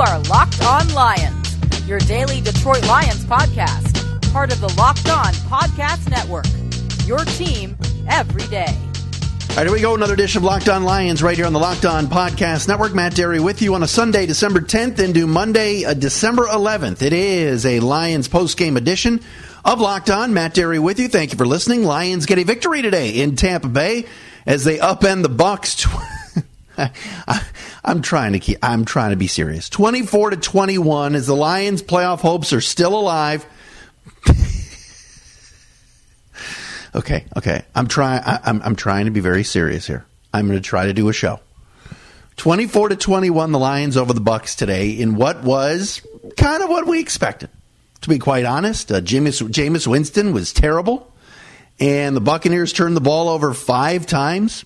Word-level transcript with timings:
are 0.00 0.18
Locked 0.30 0.62
On 0.62 0.88
Lions, 0.94 1.86
your 1.86 1.98
daily 1.98 2.40
Detroit 2.40 2.86
Lions 2.86 3.22
podcast, 3.26 4.32
part 4.32 4.50
of 4.50 4.58
the 4.62 4.72
Locked 4.78 5.10
On 5.10 5.30
Podcast 5.50 6.08
Network. 6.08 6.46
Your 7.06 7.18
team 7.36 7.76
every 8.08 8.46
day. 8.46 8.74
All 9.50 9.56
right, 9.56 9.66
here 9.66 9.72
we 9.72 9.82
go. 9.82 9.94
Another 9.94 10.14
edition 10.14 10.38
of 10.38 10.44
Locked 10.44 10.70
On 10.70 10.84
Lions 10.84 11.22
right 11.22 11.36
here 11.36 11.44
on 11.44 11.52
the 11.52 11.58
Locked 11.58 11.84
On 11.84 12.06
Podcast 12.06 12.66
Network. 12.66 12.94
Matt 12.94 13.12
Dery 13.12 13.40
with 13.40 13.60
you 13.60 13.74
on 13.74 13.82
a 13.82 13.88
Sunday, 13.88 14.24
December 14.24 14.60
10th 14.60 15.00
into 15.00 15.26
Monday, 15.26 15.84
uh, 15.84 15.92
December 15.92 16.46
11th. 16.46 17.02
It 17.02 17.12
is 17.12 17.66
a 17.66 17.80
Lions 17.80 18.26
post-game 18.26 18.78
edition 18.78 19.20
of 19.66 19.80
Locked 19.82 20.08
On. 20.08 20.32
Matt 20.32 20.54
Dery 20.54 20.78
with 20.78 20.98
you. 20.98 21.08
Thank 21.08 21.32
you 21.32 21.36
for 21.36 21.46
listening. 21.46 21.84
Lions 21.84 22.24
get 22.24 22.38
a 22.38 22.44
victory 22.44 22.80
today 22.80 23.20
in 23.20 23.36
Tampa 23.36 23.68
Bay 23.68 24.06
as 24.46 24.64
they 24.64 24.78
upend 24.78 25.22
the 25.22 25.28
Bucks. 25.28 25.86
I, 26.78 27.42
am 27.84 28.02
trying 28.02 28.32
to 28.32 28.38
keep. 28.38 28.58
I'm 28.62 28.84
trying 28.84 29.10
to 29.10 29.16
be 29.16 29.26
serious. 29.26 29.68
24 29.68 30.30
to 30.30 30.36
21 30.36 31.14
as 31.14 31.26
the 31.26 31.36
Lions' 31.36 31.82
playoff 31.82 32.20
hopes 32.20 32.52
are 32.52 32.60
still 32.60 32.98
alive. 32.98 33.46
okay, 36.94 37.24
okay. 37.36 37.62
I'm 37.74 37.86
trying. 37.86 38.22
I'm, 38.24 38.60
I'm 38.62 38.76
trying 38.76 39.06
to 39.06 39.10
be 39.10 39.20
very 39.20 39.44
serious 39.44 39.86
here. 39.86 40.04
I'm 40.32 40.46
going 40.46 40.58
to 40.58 40.66
try 40.66 40.86
to 40.86 40.92
do 40.92 41.08
a 41.08 41.12
show. 41.12 41.40
24 42.36 42.90
to 42.90 42.96
21, 42.96 43.52
the 43.52 43.58
Lions 43.58 43.96
over 43.96 44.12
the 44.14 44.20
Bucks 44.20 44.54
today 44.54 44.90
in 44.90 45.14
what 45.14 45.42
was 45.42 46.00
kind 46.36 46.62
of 46.62 46.70
what 46.70 46.86
we 46.86 47.00
expected. 47.00 47.50
To 48.00 48.08
be 48.08 48.18
quite 48.18 48.46
honest, 48.46 48.90
uh, 48.90 49.02
Jameis, 49.02 49.46
Jameis 49.50 49.86
Winston 49.86 50.32
was 50.32 50.54
terrible, 50.54 51.12
and 51.78 52.16
the 52.16 52.20
Buccaneers 52.20 52.72
turned 52.72 52.96
the 52.96 53.02
ball 53.02 53.28
over 53.28 53.52
five 53.52 54.06
times 54.06 54.64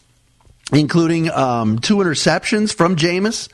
including 0.73 1.31
um, 1.31 1.79
two 1.79 1.97
interceptions 1.97 2.75
from 2.75 2.97
Jameis. 2.97 3.49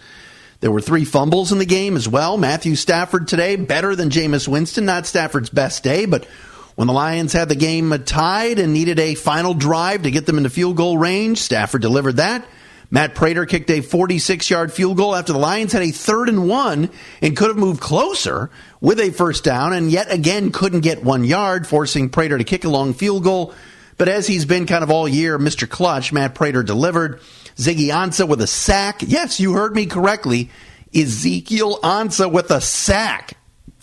There 0.60 0.70
were 0.70 0.80
three 0.80 1.04
fumbles 1.04 1.52
in 1.52 1.58
the 1.58 1.66
game 1.66 1.96
as 1.96 2.08
well. 2.08 2.36
Matthew 2.36 2.76
Stafford 2.76 3.28
today, 3.28 3.56
better 3.56 3.96
than 3.96 4.10
Jameis 4.10 4.46
Winston. 4.46 4.84
Not 4.84 5.06
Stafford's 5.06 5.50
best 5.50 5.82
day, 5.82 6.04
but 6.04 6.26
when 6.74 6.86
the 6.86 6.92
Lions 6.92 7.32
had 7.32 7.48
the 7.48 7.54
game 7.54 7.90
tied 8.04 8.58
and 8.58 8.72
needed 8.72 8.98
a 8.98 9.14
final 9.14 9.54
drive 9.54 10.02
to 10.02 10.10
get 10.10 10.26
them 10.26 10.36
into 10.36 10.50
field 10.50 10.76
goal 10.76 10.98
range, 10.98 11.38
Stafford 11.38 11.82
delivered 11.82 12.16
that. 12.16 12.46
Matt 12.90 13.14
Prater 13.14 13.46
kicked 13.46 13.70
a 13.70 13.80
46 13.80 14.50
yard 14.50 14.72
field 14.72 14.96
goal 14.96 15.14
after 15.14 15.32
the 15.32 15.38
Lions 15.38 15.72
had 15.72 15.82
a 15.82 15.92
third 15.92 16.28
and 16.28 16.48
one 16.48 16.90
and 17.22 17.36
could 17.36 17.48
have 17.48 17.56
moved 17.56 17.80
closer 17.80 18.50
with 18.80 18.98
a 18.98 19.10
first 19.10 19.44
down 19.44 19.72
and 19.72 19.90
yet 19.90 20.12
again 20.12 20.50
couldn't 20.50 20.80
get 20.80 21.04
one 21.04 21.24
yard, 21.24 21.66
forcing 21.66 22.08
Prater 22.08 22.36
to 22.36 22.44
kick 22.44 22.64
a 22.64 22.68
long 22.68 22.92
field 22.92 23.22
goal 23.22 23.54
but 24.00 24.08
as 24.08 24.26
he's 24.26 24.46
been 24.46 24.64
kind 24.64 24.82
of 24.82 24.90
all 24.90 25.06
year, 25.06 25.38
Mr. 25.38 25.68
Clutch, 25.68 26.10
Matt 26.10 26.34
Prater 26.34 26.62
delivered. 26.62 27.20
Ziggy 27.56 27.88
Ansah 27.88 28.26
with 28.26 28.40
a 28.40 28.46
sack. 28.46 29.02
Yes, 29.02 29.38
you 29.38 29.52
heard 29.52 29.74
me 29.74 29.84
correctly. 29.84 30.48
Ezekiel 30.94 31.78
Ansah 31.82 32.32
with 32.32 32.50
a 32.50 32.62
sack. 32.62 33.36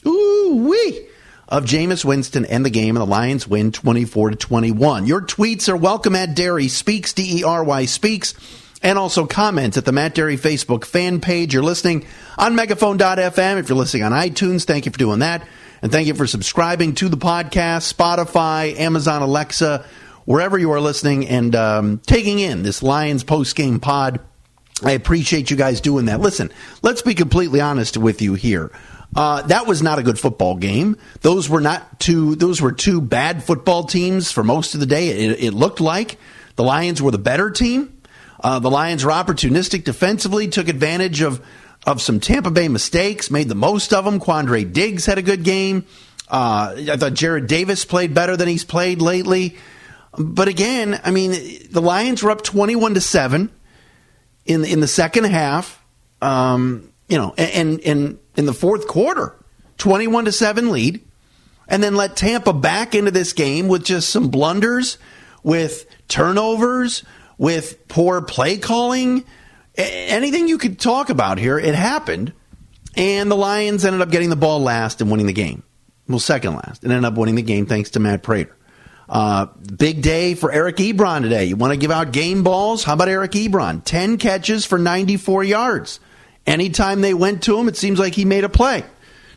Ooh 0.08 0.66
wee 0.68 1.08
of 1.48 1.66
Jameis 1.66 2.04
Winston 2.04 2.46
and 2.46 2.66
the 2.66 2.72
game, 2.72 2.98
and 2.98 3.02
the 3.04 3.06
Lions 3.06 3.48
win 3.48 3.72
24 3.72 4.32
to 4.32 4.36
21. 4.36 5.06
Your 5.06 5.22
tweets 5.22 5.70
are 5.70 5.78
welcome 5.78 6.16
at 6.16 6.36
Dery 6.36 6.68
Speaks, 6.68 7.14
D 7.14 7.42
E 7.42 7.44
R 7.44 7.64
Y 7.64 7.86
Speaks, 7.86 8.34
and 8.82 8.98
also 8.98 9.28
comments 9.28 9.78
at 9.78 9.86
the 9.86 9.92
Matt 9.92 10.16
Dery 10.16 10.40
Facebook 10.40 10.84
fan 10.84 11.22
page. 11.22 11.54
You're 11.54 11.62
listening 11.62 12.08
on 12.40 12.56
megaphone.fm. 12.56 13.60
If 13.60 13.70
you're 13.70 13.78
listening 13.78 14.02
on 14.02 14.14
iTunes, 14.14 14.64
thank 14.64 14.88
you 14.88 14.92
for 14.92 14.98
doing 14.98 15.20
that. 15.20 15.48
And 15.84 15.92
thank 15.92 16.08
you 16.08 16.16
for 16.16 16.26
subscribing 16.26 16.96
to 16.96 17.08
the 17.08 17.18
podcast, 17.18 17.94
Spotify, 17.94 18.76
Amazon 18.80 19.22
Alexa, 19.22 19.86
wherever 20.28 20.58
you 20.58 20.74
are 20.74 20.82
listening 20.82 21.26
and 21.26 21.56
um, 21.56 22.02
taking 22.06 22.40
in 22.40 22.62
this 22.62 22.84
Lions 22.84 23.24
post 23.24 23.56
game 23.56 23.80
pod. 23.80 24.20
I 24.84 24.92
appreciate 24.92 25.50
you 25.50 25.56
guys 25.56 25.80
doing 25.80 26.06
that. 26.06 26.20
Listen, 26.20 26.52
let's 26.84 27.02
be 27.02 27.16
completely 27.16 27.62
honest 27.62 27.96
with 27.96 28.22
you 28.22 28.34
here. 28.34 28.70
Uh, 29.16 29.42
that 29.44 29.66
was 29.66 29.82
not 29.82 30.00
a 30.00 30.04
good 30.04 30.20
football 30.20 30.58
game. 30.58 30.98
Those 31.22 31.50
were 31.50 31.62
not 31.62 32.02
two. 32.02 32.36
Those 32.36 32.62
were 32.62 32.74
two 32.74 33.00
bad 33.00 33.42
football 33.42 33.86
teams 33.86 34.30
for 34.32 34.44
most 34.44 34.74
of 34.74 34.82
the 34.82 34.86
day. 34.86 35.08
It, 35.08 35.44
it 35.46 35.54
looked 35.54 35.80
like 35.80 36.20
the 36.58 36.64
Lions 36.64 37.02
were 37.02 37.12
the 37.12 37.18
better 37.18 37.50
team. 37.50 37.98
Uh, 38.44 38.60
the 38.60 38.70
Lions 38.70 39.06
were 39.06 39.12
opportunistic 39.12 39.86
defensively, 39.86 40.50
took 40.50 40.68
advantage 40.68 41.22
of 41.22 41.42
of 41.86 42.02
some 42.02 42.20
Tampa 42.20 42.52
Bay 42.52 42.68
mistakes, 42.68 43.32
made 43.32 43.48
the 43.48 43.56
most 43.56 43.94
of 43.94 44.04
them. 44.04 44.20
Quandre 44.20 44.72
Diggs 44.72 45.06
had 45.06 45.18
a 45.18 45.22
good 45.22 45.44
game. 45.44 45.86
Uh, 46.28 46.76
I 46.78 46.98
thought 46.98 47.14
Jarrad 47.14 47.48
Davis 47.48 47.86
played 47.86 48.14
better 48.14 48.36
than 48.36 48.50
he's 48.50 48.66
played 48.66 49.02
lately. 49.02 49.56
But 50.18 50.48
again, 50.48 51.00
I 51.04 51.12
mean, 51.12 51.32
the 51.70 51.82
Lions 51.82 52.24
were 52.24 52.32
up 52.32 52.44
21 52.44 52.96
to 52.96 53.02
7 53.02 53.52
in 54.46 54.66
in 54.66 54.80
the 54.80 54.88
second 54.88 55.26
half. 55.26 55.84
Um, 56.22 56.92
you 57.08 57.18
know, 57.18 57.34
and 57.38 57.80
and 57.82 58.20
in 58.36 58.46
the 58.46 58.54
fourth 58.54 58.88
quarter, 58.88 59.36
21 59.78 60.26
to 60.26 60.32
7 60.32 60.72
lead. 60.72 61.04
And 61.70 61.84
then 61.84 61.96
let 61.96 62.16
Tampa 62.16 62.54
back 62.54 62.96
into 62.96 63.12
this 63.12 63.34
game 63.34 63.68
with 63.68 63.84
just 63.84 64.10
some 64.10 64.30
blunders, 64.30 64.98
with 65.44 65.86
turnovers, 66.08 67.04
with 67.38 67.88
poor 67.90 68.22
play 68.22 68.58
calling, 68.58 69.26
anything 69.76 70.48
you 70.48 70.58
could 70.58 70.80
talk 70.80 71.10
about 71.10 71.38
here, 71.38 71.60
it 71.60 71.76
happened. 71.76 72.34
And 72.96 73.30
the 73.30 73.36
Lions 73.36 73.86
ended 73.86 74.02
up 74.02 74.10
getting 74.10 74.30
the 74.30 74.36
ball 74.36 74.60
last 74.60 75.02
and 75.02 75.12
winning 75.12 75.28
the 75.28 75.34
game. 75.34 75.64
Well, 76.08 76.20
second 76.20 76.56
last, 76.56 76.84
and 76.84 76.92
ended 76.92 77.06
up 77.06 77.18
winning 77.18 77.36
the 77.36 77.44
game 77.44 77.66
thanks 77.66 77.92
to 77.92 78.00
Matt 78.00 78.24
Prater. 78.24 78.57
Uh, 79.10 79.46
big 79.78 80.02
day 80.02 80.36
for 80.36 80.52
Eric 80.52 80.78
Ebron 80.78 81.22
today. 81.22 81.46
You 81.46 81.56
want 81.56 81.72
to 81.72 81.78
give 81.78 81.92
out 81.92 82.12
game 82.12 82.44
balls? 82.44 82.84
How 82.84 82.94
about 82.94 83.08
Eric 83.08 83.32
Ebron? 83.32 83.84
10 83.84 84.18
catches 84.18 84.66
for 84.66 84.78
94 84.78 85.46
yards. 85.46 86.00
Anytime 86.46 87.02
they 87.02 87.14
went 87.14 87.44
to 87.44 87.58
him, 87.58 87.68
it 87.68 87.78
seems 87.78 88.00
like 88.00 88.16
he 88.16 88.26
made 88.26 88.44
a 88.44 88.50
play. 88.50 88.84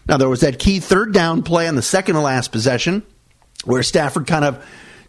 Now, 0.07 0.17
there 0.17 0.29
was 0.29 0.41
that 0.41 0.59
key 0.59 0.81
third 0.81 1.13
down 1.13 1.43
play 1.43 1.69
on 1.69 1.77
the 1.77 1.83
second 1.83 2.17
to 2.17 2.21
last 2.21 2.51
possession 2.51 3.05
where 3.65 3.83
Stafford 3.83 4.27
kind 4.27 4.45
of 4.45 4.65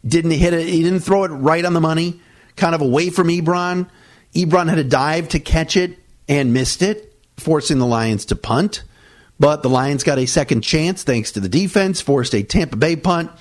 didn't 0.06 0.32
hit 0.32 0.54
it, 0.54 0.68
he 0.68 0.84
didn't 0.84 1.00
throw 1.00 1.24
it 1.24 1.30
right 1.30 1.64
on 1.64 1.74
the 1.74 1.82
money, 1.82 2.20
kind 2.56 2.76
of 2.76 2.82
away 2.82 3.10
from 3.10 3.28
Ebron. 3.28 3.90
Ebron 4.36 4.68
had 4.68 4.78
a 4.78 4.84
dive 4.84 5.30
to 5.30 5.40
catch 5.40 5.78
it 5.78 5.98
and 6.28 6.54
missed 6.54 6.82
it, 6.82 7.16
forcing 7.38 7.80
the 7.80 7.86
Lions 7.86 8.26
to 8.26 8.36
punt. 8.36 8.84
But 9.40 9.64
the 9.64 9.70
Lions 9.70 10.04
got 10.04 10.20
a 10.20 10.28
second 10.28 10.62
chance 10.62 11.04
thanks 11.04 11.32
to 11.32 11.40
the 11.40 11.50
defense, 11.50 12.02
forced 12.02 12.36
a 12.36 12.44
Tampa 12.44 12.76
Bay 12.76 12.96
punt 12.96 13.32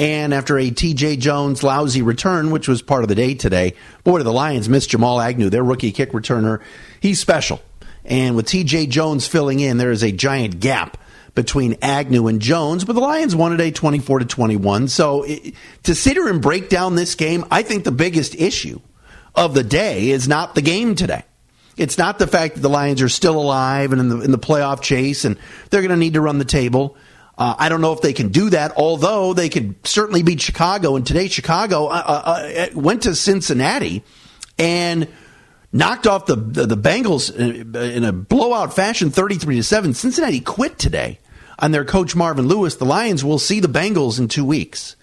and 0.00 0.32
after 0.32 0.58
a 0.58 0.70
TJ 0.70 1.18
Jones 1.18 1.62
lousy 1.62 2.00
return, 2.00 2.50
which 2.50 2.66
was 2.66 2.80
part 2.80 3.02
of 3.02 3.10
the 3.10 3.14
day 3.14 3.34
today, 3.34 3.74
boy, 4.02 4.22
the 4.22 4.32
Lions 4.32 4.66
miss 4.66 4.86
Jamal 4.86 5.20
Agnew, 5.20 5.50
their 5.50 5.62
rookie 5.62 5.92
kick 5.92 6.12
returner. 6.12 6.62
He's 7.00 7.20
special. 7.20 7.60
And 8.06 8.34
with 8.34 8.46
TJ 8.46 8.88
Jones 8.88 9.28
filling 9.28 9.60
in, 9.60 9.76
there 9.76 9.90
is 9.90 10.02
a 10.02 10.10
giant 10.10 10.58
gap 10.58 10.96
between 11.34 11.76
Agnew 11.82 12.28
and 12.28 12.40
Jones, 12.40 12.86
but 12.86 12.94
the 12.94 13.00
Lions 13.00 13.36
won 13.36 13.50
today 13.50 13.70
24 13.70 14.20
to 14.20 14.24
21. 14.24 14.88
So 14.88 15.24
it, 15.24 15.54
to 15.82 15.94
sit 15.94 16.14
here 16.14 16.28
and 16.28 16.40
break 16.40 16.70
down 16.70 16.94
this 16.94 17.14
game, 17.14 17.44
I 17.50 17.62
think 17.62 17.84
the 17.84 17.92
biggest 17.92 18.34
issue 18.34 18.80
of 19.34 19.52
the 19.52 19.62
day 19.62 20.08
is 20.08 20.26
not 20.26 20.54
the 20.54 20.62
game 20.62 20.94
today. 20.94 21.24
It's 21.76 21.98
not 21.98 22.18
the 22.18 22.26
fact 22.26 22.54
that 22.54 22.60
the 22.62 22.70
Lions 22.70 23.02
are 23.02 23.10
still 23.10 23.38
alive 23.38 23.92
and 23.92 24.00
in 24.00 24.08
the, 24.08 24.20
in 24.22 24.30
the 24.30 24.38
playoff 24.38 24.80
chase 24.80 25.26
and 25.26 25.36
they're 25.68 25.82
going 25.82 25.90
to 25.90 25.96
need 25.96 26.14
to 26.14 26.22
run 26.22 26.38
the 26.38 26.46
table. 26.46 26.96
Uh, 27.40 27.54
I 27.58 27.70
don't 27.70 27.80
know 27.80 27.94
if 27.94 28.02
they 28.02 28.12
can 28.12 28.28
do 28.28 28.50
that, 28.50 28.74
although 28.76 29.32
they 29.32 29.48
could 29.48 29.74
certainly 29.86 30.22
beat 30.22 30.42
Chicago. 30.42 30.94
And 30.94 31.06
today, 31.06 31.26
Chicago 31.28 31.86
uh, 31.86 32.02
uh, 32.06 32.22
uh 32.74 32.78
went 32.78 33.04
to 33.04 33.14
Cincinnati 33.14 34.04
and 34.58 35.08
knocked 35.72 36.06
off 36.06 36.26
the 36.26 36.36
the, 36.36 36.76
Bengals 36.76 37.34
in 37.34 38.04
a 38.04 38.12
blowout 38.12 38.76
fashion, 38.76 39.10
thirty 39.10 39.36
three 39.36 39.56
to 39.56 39.62
seven. 39.62 39.94
Cincinnati 39.94 40.40
quit 40.40 40.78
today 40.78 41.18
on 41.58 41.70
their 41.70 41.86
coach 41.86 42.14
Marvin 42.14 42.46
Lewis. 42.46 42.76
The 42.76 42.84
Lions 42.84 43.24
will 43.24 43.38
see 43.38 43.60
the 43.60 43.68
Bengals 43.68 44.18
in 44.18 44.28
two 44.28 44.44
weeks, 44.44 44.96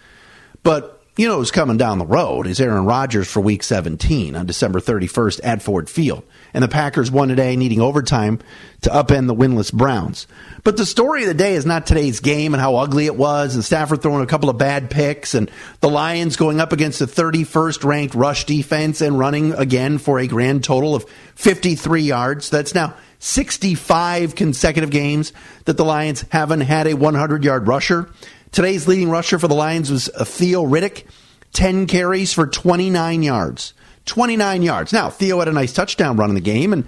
but 0.62 0.97
you 1.18 1.28
know 1.28 1.38
who's 1.38 1.52
coming 1.52 1.78
down 1.78 1.98
the 1.98 2.06
road 2.06 2.48
is 2.48 2.60
Aaron 2.62 2.86
Rodgers 2.86 3.28
for 3.28 3.42
Week 3.42 3.64
17 3.64 4.36
on 4.36 4.46
December 4.46 4.80
31st 4.80 5.40
at 5.44 5.62
Ford 5.62 5.90
Field 5.90 6.24
and 6.54 6.64
the 6.64 6.68
Packers 6.68 7.12
won 7.12 7.28
today, 7.28 7.56
needing 7.56 7.82
overtime 7.82 8.40
to 8.82 8.90
upend 8.90 9.28
the 9.28 9.36
winless 9.36 9.72
Browns. 9.72 10.28
But 10.64 10.78
the 10.78 10.86
story 10.86 11.22
of 11.24 11.28
the 11.28 11.34
day 11.34 11.54
is 11.54 11.66
not 11.66 11.86
today's 11.86 12.20
game 12.20 12.54
and 12.54 12.62
how 12.62 12.78
ugly 12.78 13.06
it 13.06 13.16
was, 13.16 13.56
and 13.56 13.64
Stafford 13.64 14.02
throwing 14.02 14.24
a 14.24 14.28
couple 14.28 14.50
of 14.50 14.58
bad 14.58 14.90
picks, 14.90 15.34
and 15.34 15.52
the 15.82 15.90
Lions 15.90 16.36
going 16.36 16.60
up 16.60 16.74
against 16.74 17.00
the 17.00 17.06
31st 17.06 17.84
ranked 17.84 18.16
rush 18.16 18.46
defense 18.46 19.02
and 19.02 19.20
running 19.20 19.54
again 19.54 19.98
for 19.98 20.20
a 20.20 20.28
grand 20.28 20.64
total 20.64 20.96
of 20.96 21.08
53 21.36 22.02
yards. 22.02 22.50
That's 22.50 22.74
now 22.74 22.96
65 23.20 24.36
consecutive 24.36 24.90
games 24.90 25.34
that 25.66 25.78
the 25.78 25.86
Lions 25.86 26.26
haven't 26.30 26.62
had 26.62 26.88
a 26.88 26.96
100 26.96 27.44
yard 27.44 27.68
rusher. 27.68 28.10
Today's 28.52 28.88
leading 28.88 29.10
rusher 29.10 29.40
for 29.40 29.48
the 29.48 29.56
Lions 29.56 29.92
was 29.92 30.10
Theo 30.24 30.64
Riddick, 30.66 31.06
10 31.54 31.88
carries 31.88 32.34
for 32.34 32.48
29 32.48 33.24
yards. 33.24 33.74
29 34.06 34.62
yards. 34.62 34.94
Now, 34.94 35.10
Theo 35.10 35.40
had 35.40 35.48
a 35.48 35.54
nice 35.54 35.74
touchdown 35.74 36.18
run 36.18 36.30
in 36.30 36.36
the 36.36 36.42
game, 36.42 36.74
and 36.74 36.86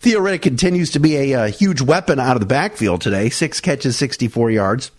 Theo 0.00 0.20
Riddick 0.20 0.42
continues 0.42 0.90
to 0.92 1.00
be 1.00 1.32
a, 1.32 1.44
a 1.44 1.48
huge 1.48 1.80
weapon 1.80 2.18
out 2.18 2.34
of 2.34 2.40
the 2.40 2.46
backfield 2.46 3.00
today. 3.00 3.28
Six 3.28 3.60
catches, 3.60 3.96
64 3.96 4.50
yards. 4.50 4.90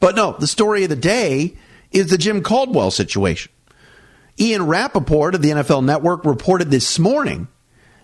But 0.00 0.16
no, 0.16 0.36
the 0.38 0.46
story 0.46 0.84
of 0.84 0.90
the 0.90 0.96
day 0.96 1.56
is 1.90 2.08
the 2.08 2.18
Jim 2.18 2.42
Caldwell 2.42 2.90
situation. 2.90 3.52
Ian 4.40 4.66
Rapoport 4.66 5.34
of 5.34 5.42
the 5.42 5.50
NFL 5.50 5.84
Network 5.84 6.24
reported 6.24 6.70
this 6.70 6.98
morning 6.98 7.48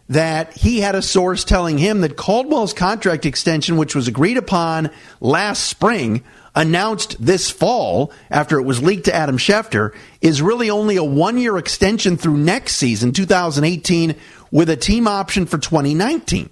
that 0.08 0.55
he 0.55 0.81
had 0.81 0.94
a 0.94 1.02
source 1.02 1.44
telling 1.44 1.78
him 1.78 2.00
that 2.00 2.16
Caldwell's 2.16 2.72
contract 2.72 3.26
extension, 3.26 3.76
which 3.76 3.94
was 3.94 4.08
agreed 4.08 4.38
upon 4.38 4.90
last 5.20 5.64
spring, 5.64 6.25
announced 6.55 7.16
this 7.25 7.50
fall 7.50 8.12
after 8.31 8.58
it 8.58 8.64
was 8.64 8.82
leaked 8.82 9.05
to 9.05 9.14
Adam 9.14 9.38
Schefter, 9.38 9.94
is 10.20 10.40
really 10.43 10.70
only 10.70 10.96
a 10.96 11.05
one 11.05 11.38
year 11.38 11.58
extension 11.58 12.16
through 12.16 12.38
next 12.38 12.76
season, 12.76 13.12
2018, 13.12 14.14
with 14.50 14.70
a 14.70 14.76
team 14.76 15.06
option 15.06 15.46
for 15.46 15.58
2019. 15.58 16.49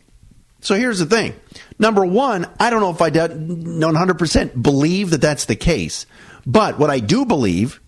So 0.61 0.75
here's 0.75 0.99
the 0.99 1.06
thing. 1.06 1.35
Number 1.79 2.05
one, 2.05 2.47
I 2.61 2.70
don't 2.70 2.81
know 2.81 2.91
if 2.91 3.00
I 3.00 3.11
100% 3.11 4.62
believe 4.62 5.11
that 5.11 5.20
that's 5.20 5.44
the 5.47 5.56
case, 5.56 6.06
but 6.44 6.79
what 6.79 6.91
I 6.91 6.99
do 6.99 7.25
believe 7.25 7.81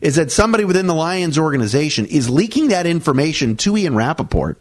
is 0.00 0.16
that 0.16 0.30
somebody 0.30 0.64
within 0.64 0.86
the 0.86 0.94
Lions 0.94 1.38
organization 1.38 2.06
is 2.06 2.28
leaking 2.28 2.68
that 2.68 2.86
information 2.86 3.56
to 3.56 3.76
Ian 3.76 3.96
Rapoport 3.96 4.60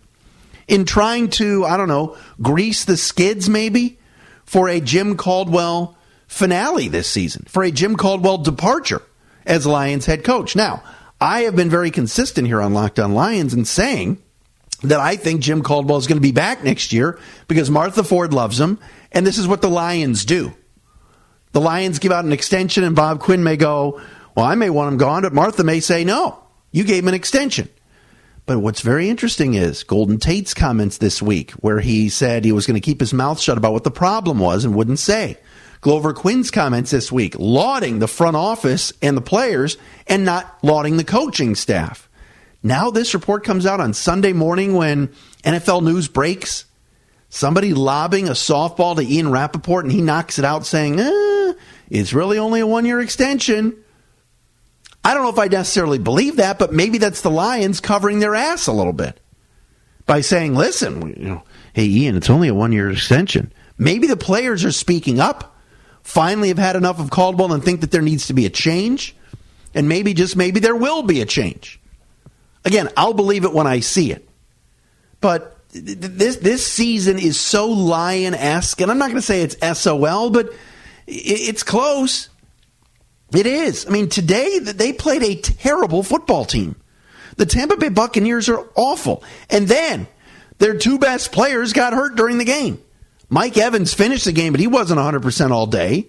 in 0.68 0.86
trying 0.86 1.30
to, 1.32 1.66
I 1.66 1.78
don't 1.78 1.88
know, 1.88 2.18
grease 2.42 2.86
the 2.86 2.98
skids 2.98 3.50
maybe 3.50 4.00
for 4.46 4.70
a 4.70 4.80
Jim 4.80 5.18
Caldwell 5.18 5.98
finale 6.28 6.88
this 6.88 7.10
season, 7.10 7.46
for 7.48 7.64
a 7.64 7.72
Jim 7.72 7.96
Caldwell 7.96 8.40
departure 8.40 9.02
as 9.46 9.66
Lions 9.66 10.06
head 10.06 10.24
coach. 10.24 10.56
Now, 10.56 10.84
I 11.22 11.42
have 11.42 11.56
been 11.56 11.70
very 11.70 11.92
consistent 11.92 12.48
here 12.48 12.62
on 12.62 12.74
Locked 12.74 13.00
On 13.00 13.14
Lions 13.14 13.54
in 13.54 13.66
saying 13.66 14.22
that 14.84 15.00
I 15.00 15.16
think 15.16 15.42
Jim 15.42 15.64
Caldwell 15.64 15.98
is 15.98 16.08
going 16.08 16.18
to 16.18 16.28
be 16.28 16.32
back 16.32 16.64
next 16.64 16.94
year 16.94 17.20
because 17.48 17.70
Martha 17.70 18.04
Ford 18.04 18.34
loves 18.34 18.60
him, 18.60 18.80
and 19.12 19.26
this 19.26 19.38
is 19.38 19.48
what 19.48 19.62
the 19.62 19.70
Lions 19.70 20.26
do. 20.26 20.54
The 21.54 21.62
Lions 21.62 22.00
give 22.00 22.12
out 22.12 22.26
an 22.26 22.34
extension, 22.34 22.84
and 22.84 22.96
Bob 22.96 23.22
Quinn 23.22 23.44
may 23.44 23.56
go, 23.56 24.02
Well, 24.36 24.46
I 24.46 24.56
may 24.56 24.70
want 24.70 24.92
him 24.92 24.98
gone, 24.98 25.22
but 25.22 25.34
Martha 25.34 25.64
may 25.64 25.80
say, 25.80 26.04
No, 26.04 26.44
you 26.72 26.84
gave 26.84 27.04
him 27.04 27.08
an 27.08 27.14
extension. 27.14 27.70
But 28.46 28.60
what's 28.60 28.82
very 28.82 29.10
interesting 29.10 29.56
is 29.56 29.84
Golden 29.84 30.20
Tate's 30.20 30.54
comments 30.54 31.00
this 31.00 31.22
week, 31.22 31.52
where 31.54 31.80
he 31.80 32.10
said 32.10 32.46
he 32.46 32.52
was 32.52 32.68
going 32.68 32.80
to 32.80 32.86
keep 32.86 33.00
his 33.00 33.14
mouth 33.14 33.40
shut 33.40 33.58
about 33.58 33.74
what 33.74 33.84
the 33.84 33.92
problem 33.92 34.38
was 34.38 34.66
and 34.66 34.76
wouldn't 34.76 35.00
say. 35.00 35.38
Glover 35.82 36.14
Quin's 36.14 36.52
comments 36.52 36.92
this 36.92 37.12
week, 37.12 37.36
lauding 37.40 38.00
the 38.00 38.08
front 38.08 38.36
office 38.36 38.94
and 39.02 39.18
the 39.18 39.22
players 39.22 39.78
and 40.08 40.26
not 40.26 40.58
lauding 40.64 40.98
the 40.98 41.04
coaching 41.04 41.56
staff. 41.56 42.08
Now, 42.62 42.92
this 42.92 43.14
report 43.14 43.44
comes 43.44 43.66
out 43.66 43.80
on 43.80 43.94
Sunday 43.94 44.34
morning 44.34 44.74
when 44.74 45.10
NFL 45.44 45.84
news 45.84 46.08
breaks. 46.08 46.66
Somebody 47.30 47.74
lobbing 47.74 48.28
a 48.28 48.32
softball 48.32 48.96
to 48.96 49.04
Ian 49.04 49.30
Rapoport 49.30 49.86
and 49.86 49.92
he 49.92 50.02
knocks 50.02 50.40
it 50.40 50.46
out 50.46 50.66
saying, 50.66 51.00
eh, 51.00 51.54
it's 51.90 52.14
really 52.14 52.38
only 52.38 52.60
a 52.60 52.68
one 52.68 52.86
year 52.86 53.00
extension. 53.00 53.76
I 55.06 55.13
don't 55.13 55.22
know 55.22 55.30
if 55.30 55.38
I 55.38 55.48
necessarily 55.48 56.00
believe 56.00 56.38
that, 56.38 56.57
but 56.57 56.74
maybe 56.74 56.98
that's 56.98 57.22
the 57.22 57.30
Lions 57.30 57.80
covering 57.80 58.19
their 58.19 58.34
ass 58.34 58.66
a 58.66 58.74
little 58.74 58.92
bit 58.92 59.19
by 60.07 60.22
saying, 60.22 60.56
"Listen, 60.56 61.13
you 61.16 61.25
know, 61.25 61.44
hey 61.74 61.86
Ian, 61.86 62.18
it's 62.18 62.30
only 62.30 62.48
a 62.48 62.56
one-year 62.56 62.90
extension." 62.90 63.54
Maybe 63.78 64.07
the 64.07 64.18
players 64.18 64.66
are 64.66 64.72
speaking 64.72 65.19
up, 65.19 65.56
finally 66.02 66.48
have 66.48 66.57
had 66.57 66.75
enough 66.75 67.00
of 67.00 67.12
Caldwell 67.12 67.54
and 67.54 67.63
think 67.63 67.81
that 67.81 67.92
there 67.92 68.02
needs 68.02 68.25
to 68.28 68.34
be 68.34 68.48
a 68.48 68.50
change, 68.50 69.16
and 69.75 69.88
maybe 69.88 70.16
just 70.16 70.36
maybe 70.36 70.60
there 70.60 70.75
will 70.75 71.04
be 71.04 71.22
a 71.22 71.25
change. 71.25 71.80
Again, 72.63 72.90
I'll 72.98 73.13
believe 73.13 73.46
it 73.46 73.54
when 73.54 73.68
I 73.68 73.81
see 73.81 74.12
it. 74.12 74.28
But 75.22 75.56
this 75.72 76.38
this 76.38 76.66
season 76.66 77.19
is 77.19 77.40
so 77.40 77.68
lion-esque, 77.68 78.81
and 78.81 78.90
I'm 78.90 78.98
not 78.98 79.10
going 79.10 79.22
to 79.22 79.22
say 79.22 79.44
it's 79.44 79.80
SOL, 79.80 80.31
but 80.31 80.51
it's 81.06 81.62
close. 81.62 82.30
It 83.33 83.45
is. 83.45 83.86
I 83.86 83.89
mean, 83.89 84.10
today 84.10 84.60
they 84.60 84.94
played 84.94 85.24
a 85.24 85.36
terrible 85.36 86.04
football 86.04 86.45
team. 86.45 86.75
The 87.38 87.45
Tampa 87.45 87.77
Bay 87.77 87.89
Buccaneers 87.89 88.50
are 88.50 88.66
awful. 88.75 89.24
And 89.50 89.68
then 89.68 90.07
their 90.57 90.77
two 90.77 91.00
best 91.00 91.31
players 91.31 91.74
got 91.74 91.94
hurt 91.94 92.16
during 92.16 92.38
the 92.38 92.45
game. 92.45 92.81
Mike 93.30 93.57
Evans 93.57 93.94
finished 93.94 94.25
the 94.25 94.31
game, 94.31 94.54
but 94.54 94.60
he 94.60 94.68
wasn't 94.68 95.00
100% 95.00 95.51
all 95.51 95.68
day. 95.68 96.07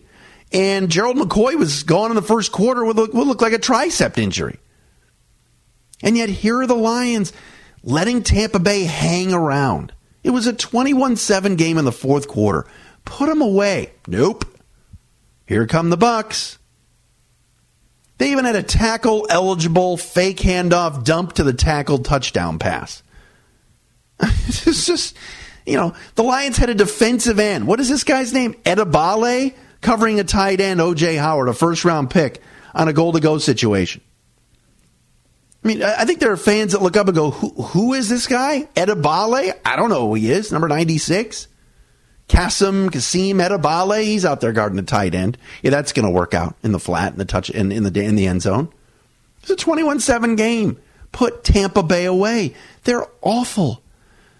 And 0.52 0.90
Gerald 0.90 1.16
McCoy 1.16 1.56
was 1.56 1.82
gone 1.82 2.10
in 2.10 2.16
the 2.16 2.22
first 2.22 2.52
quarter 2.52 2.84
with 2.84 2.98
what 2.98 3.14
looked 3.14 3.42
like 3.42 3.52
a 3.52 3.58
tricep 3.58 4.18
injury. 4.18 4.58
And 6.02 6.16
yet 6.16 6.28
here 6.28 6.60
are 6.60 6.66
the 6.66 6.74
Lions 6.74 7.32
letting 7.82 8.22
Tampa 8.22 8.58
Bay 8.58 8.84
hang 8.84 9.32
around. 9.32 9.92
It 10.22 10.30
was 10.30 10.46
a 10.46 10.52
21 10.52 11.16
7 11.16 11.56
game 11.56 11.78
in 11.78 11.84
the 11.84 11.92
fourth 11.92 12.28
quarter. 12.28 12.66
Put 13.04 13.26
them 13.26 13.40
away. 13.40 13.92
Nope. 14.06 14.44
Here 15.46 15.66
come 15.66 15.90
the 15.90 15.96
Bucks. 15.96 16.58
They 18.18 18.32
even 18.32 18.44
had 18.44 18.56
a 18.56 18.62
tackle 18.62 19.26
eligible 19.28 19.96
fake 19.96 20.38
handoff 20.38 21.04
dump 21.04 21.34
to 21.34 21.42
the 21.42 21.52
tackle 21.52 21.98
touchdown 21.98 22.58
pass. 22.58 23.02
it's 24.20 24.86
just, 24.86 25.16
you 25.66 25.76
know, 25.76 25.94
the 26.14 26.22
Lions 26.22 26.56
had 26.56 26.70
a 26.70 26.74
defensive 26.74 27.38
end. 27.38 27.66
What 27.66 27.80
is 27.80 27.88
this 27.88 28.04
guy's 28.04 28.32
name? 28.32 28.54
Edebali 28.64 29.54
covering 29.82 30.18
a 30.18 30.24
tight 30.24 30.60
end, 30.60 30.80
OJ 30.80 31.18
Howard, 31.18 31.48
a 31.48 31.54
first 31.54 31.84
round 31.84 32.10
pick 32.10 32.40
on 32.74 32.88
a 32.88 32.92
goal 32.92 33.12
to 33.12 33.20
go 33.20 33.38
situation. 33.38 34.00
I 35.62 35.68
mean, 35.68 35.82
I 35.82 36.04
think 36.04 36.20
there 36.20 36.30
are 36.30 36.36
fans 36.36 36.72
that 36.72 36.82
look 36.82 36.96
up 36.96 37.08
and 37.08 37.16
go, 37.16 37.30
who, 37.32 37.50
who 37.50 37.94
is 37.94 38.08
this 38.08 38.26
guy? 38.26 38.68
Edebali? 38.76 39.52
I 39.64 39.76
don't 39.76 39.90
know 39.90 40.06
who 40.06 40.14
he 40.14 40.30
is. 40.30 40.52
Number 40.52 40.68
96. 40.68 41.48
Kasim 42.28 42.90
Kasim 42.90 43.38
Edebali, 43.38 44.02
he's 44.04 44.24
out 44.24 44.40
there 44.40 44.52
guarding 44.52 44.76
the 44.76 44.82
tight 44.82 45.14
end. 45.14 45.38
Yeah, 45.62 45.70
that's 45.70 45.92
going 45.92 46.06
to 46.06 46.10
work 46.10 46.34
out 46.34 46.56
in 46.62 46.72
the 46.72 46.80
flat 46.80 47.12
in 47.12 47.18
the 47.18 47.24
touch 47.24 47.50
in, 47.50 47.70
in 47.70 47.84
the 47.84 48.00
in 48.02 48.16
the 48.16 48.26
end 48.26 48.42
zone. 48.42 48.68
It's 49.42 49.50
a 49.50 49.56
21-7 49.56 50.36
game. 50.36 50.78
Put 51.12 51.44
Tampa 51.44 51.84
Bay 51.84 52.04
away. 52.04 52.54
They're 52.82 53.06
awful. 53.22 53.80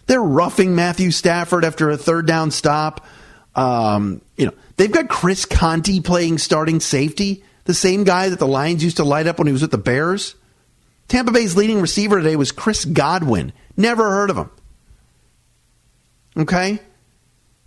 They're 0.06 0.22
roughing 0.22 0.74
Matthew 0.74 1.10
Stafford 1.12 1.64
after 1.64 1.90
a 1.90 1.96
third 1.96 2.26
down 2.26 2.50
stop. 2.50 3.06
Um, 3.54 4.20
you 4.36 4.46
know, 4.46 4.52
they've 4.76 4.90
got 4.90 5.08
Chris 5.08 5.44
Conte 5.44 6.00
playing 6.00 6.38
starting 6.38 6.80
safety, 6.80 7.44
the 7.64 7.74
same 7.74 8.04
guy 8.04 8.28
that 8.28 8.38
the 8.38 8.46
Lions 8.46 8.82
used 8.82 8.98
to 8.98 9.04
light 9.04 9.26
up 9.26 9.38
when 9.38 9.46
he 9.46 9.52
was 9.52 9.62
with 9.62 9.70
the 9.70 9.78
Bears. 9.78 10.34
Tampa 11.08 11.32
Bay's 11.32 11.56
leading 11.56 11.80
receiver 11.80 12.18
today 12.18 12.36
was 12.36 12.52
Chris 12.52 12.84
Godwin. 12.84 13.52
Never 13.76 14.10
heard 14.10 14.30
of 14.30 14.36
him. 14.36 14.50
Okay? 16.36 16.80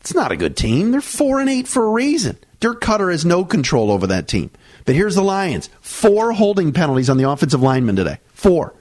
It's 0.01 0.13
not 0.13 0.31
a 0.31 0.37
good 0.37 0.55
team. 0.55 0.91
They're 0.91 1.01
four 1.01 1.39
and 1.39 1.49
eight 1.49 1.67
for 1.67 1.85
a 1.85 1.91
reason. 1.91 2.37
Dirk 2.59 2.81
Koetter 2.81 3.11
has 3.11 3.25
no 3.25 3.45
control 3.45 3.91
over 3.91 4.07
that 4.07 4.27
team. 4.27 4.51
But 4.85 4.95
here's 4.95 5.15
the 5.15 5.23
Lions: 5.23 5.69
four 5.81 6.31
holding 6.31 6.73
penalties 6.73 7.09
on 7.09 7.17
the 7.17 7.29
offensive 7.29 7.61
lineman 7.61 7.95
today. 7.95 8.19
Four. 8.33 8.73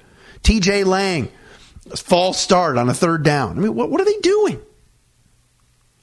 T.J. 0.43 0.85
Lang, 0.85 1.31
false 1.97 2.39
start 2.39 2.79
on 2.79 2.89
a 2.89 2.95
third 2.95 3.25
down. 3.25 3.59
I 3.59 3.61
mean, 3.61 3.75
what, 3.75 3.91
what 3.91 4.01
are 4.01 4.05
they 4.05 4.19
doing? 4.21 4.61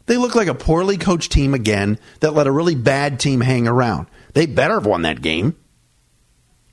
They 0.08 0.18
look 0.18 0.36
like 0.36 0.48
a 0.48 0.54
poorly 0.54 0.98
coached 0.98 1.32
team 1.32 1.54
again 1.54 1.98
that 2.20 2.34
let 2.34 2.48
a 2.48 2.51
really 2.51 2.75
bad 2.75 3.20
team 3.20 3.42
hang 3.42 3.68
around. 3.68 4.08
They 4.34 4.46
better 4.46 4.75
have 4.75 4.86
won 4.86 5.01
that 5.04 5.22
game. 5.22 5.56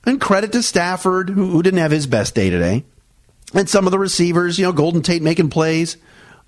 And 0.05 0.19
credit 0.19 0.51
to 0.51 0.61
Stafford, 0.61 1.29
who, 1.29 1.49
who 1.49 1.63
didn't 1.63 1.79
have 1.79 1.91
his 1.91 2.05
best 2.05 2.35
day 2.35 2.49
today. 2.49 2.83
And 3.53 3.69
some 3.69 3.87
of 3.87 3.91
the 3.91 3.99
receivers, 3.99 4.59
you 4.59 4.65
know, 4.65 4.73
Golden 4.73 5.01
Tate 5.01 5.21
making 5.21 5.49
plays. 5.49 5.97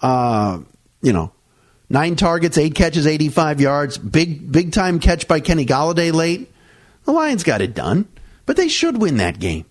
Uh, 0.01 0.60
you 1.01 1.13
know, 1.13 1.31
Nine 1.89 2.15
targets, 2.15 2.58
eight 2.58 2.75
catches, 2.75 3.06
85 3.06 3.62
yards. 3.62 3.98
Big, 3.98 4.51
big 4.51 4.72
time 4.72 5.00
catch 5.00 5.27
by 5.27 5.39
Kenny 5.39 5.65
Golladay 5.65 6.12
late. 6.12 6.51
The 7.06 7.12
Lions 7.12 7.44
got 7.44 7.62
it 7.62 7.75
done, 7.75 8.08
but 8.46 8.58
they 8.58 8.68
should 8.68 9.00
win 9.00 9.18
that 9.18 9.39
game. 9.39 9.65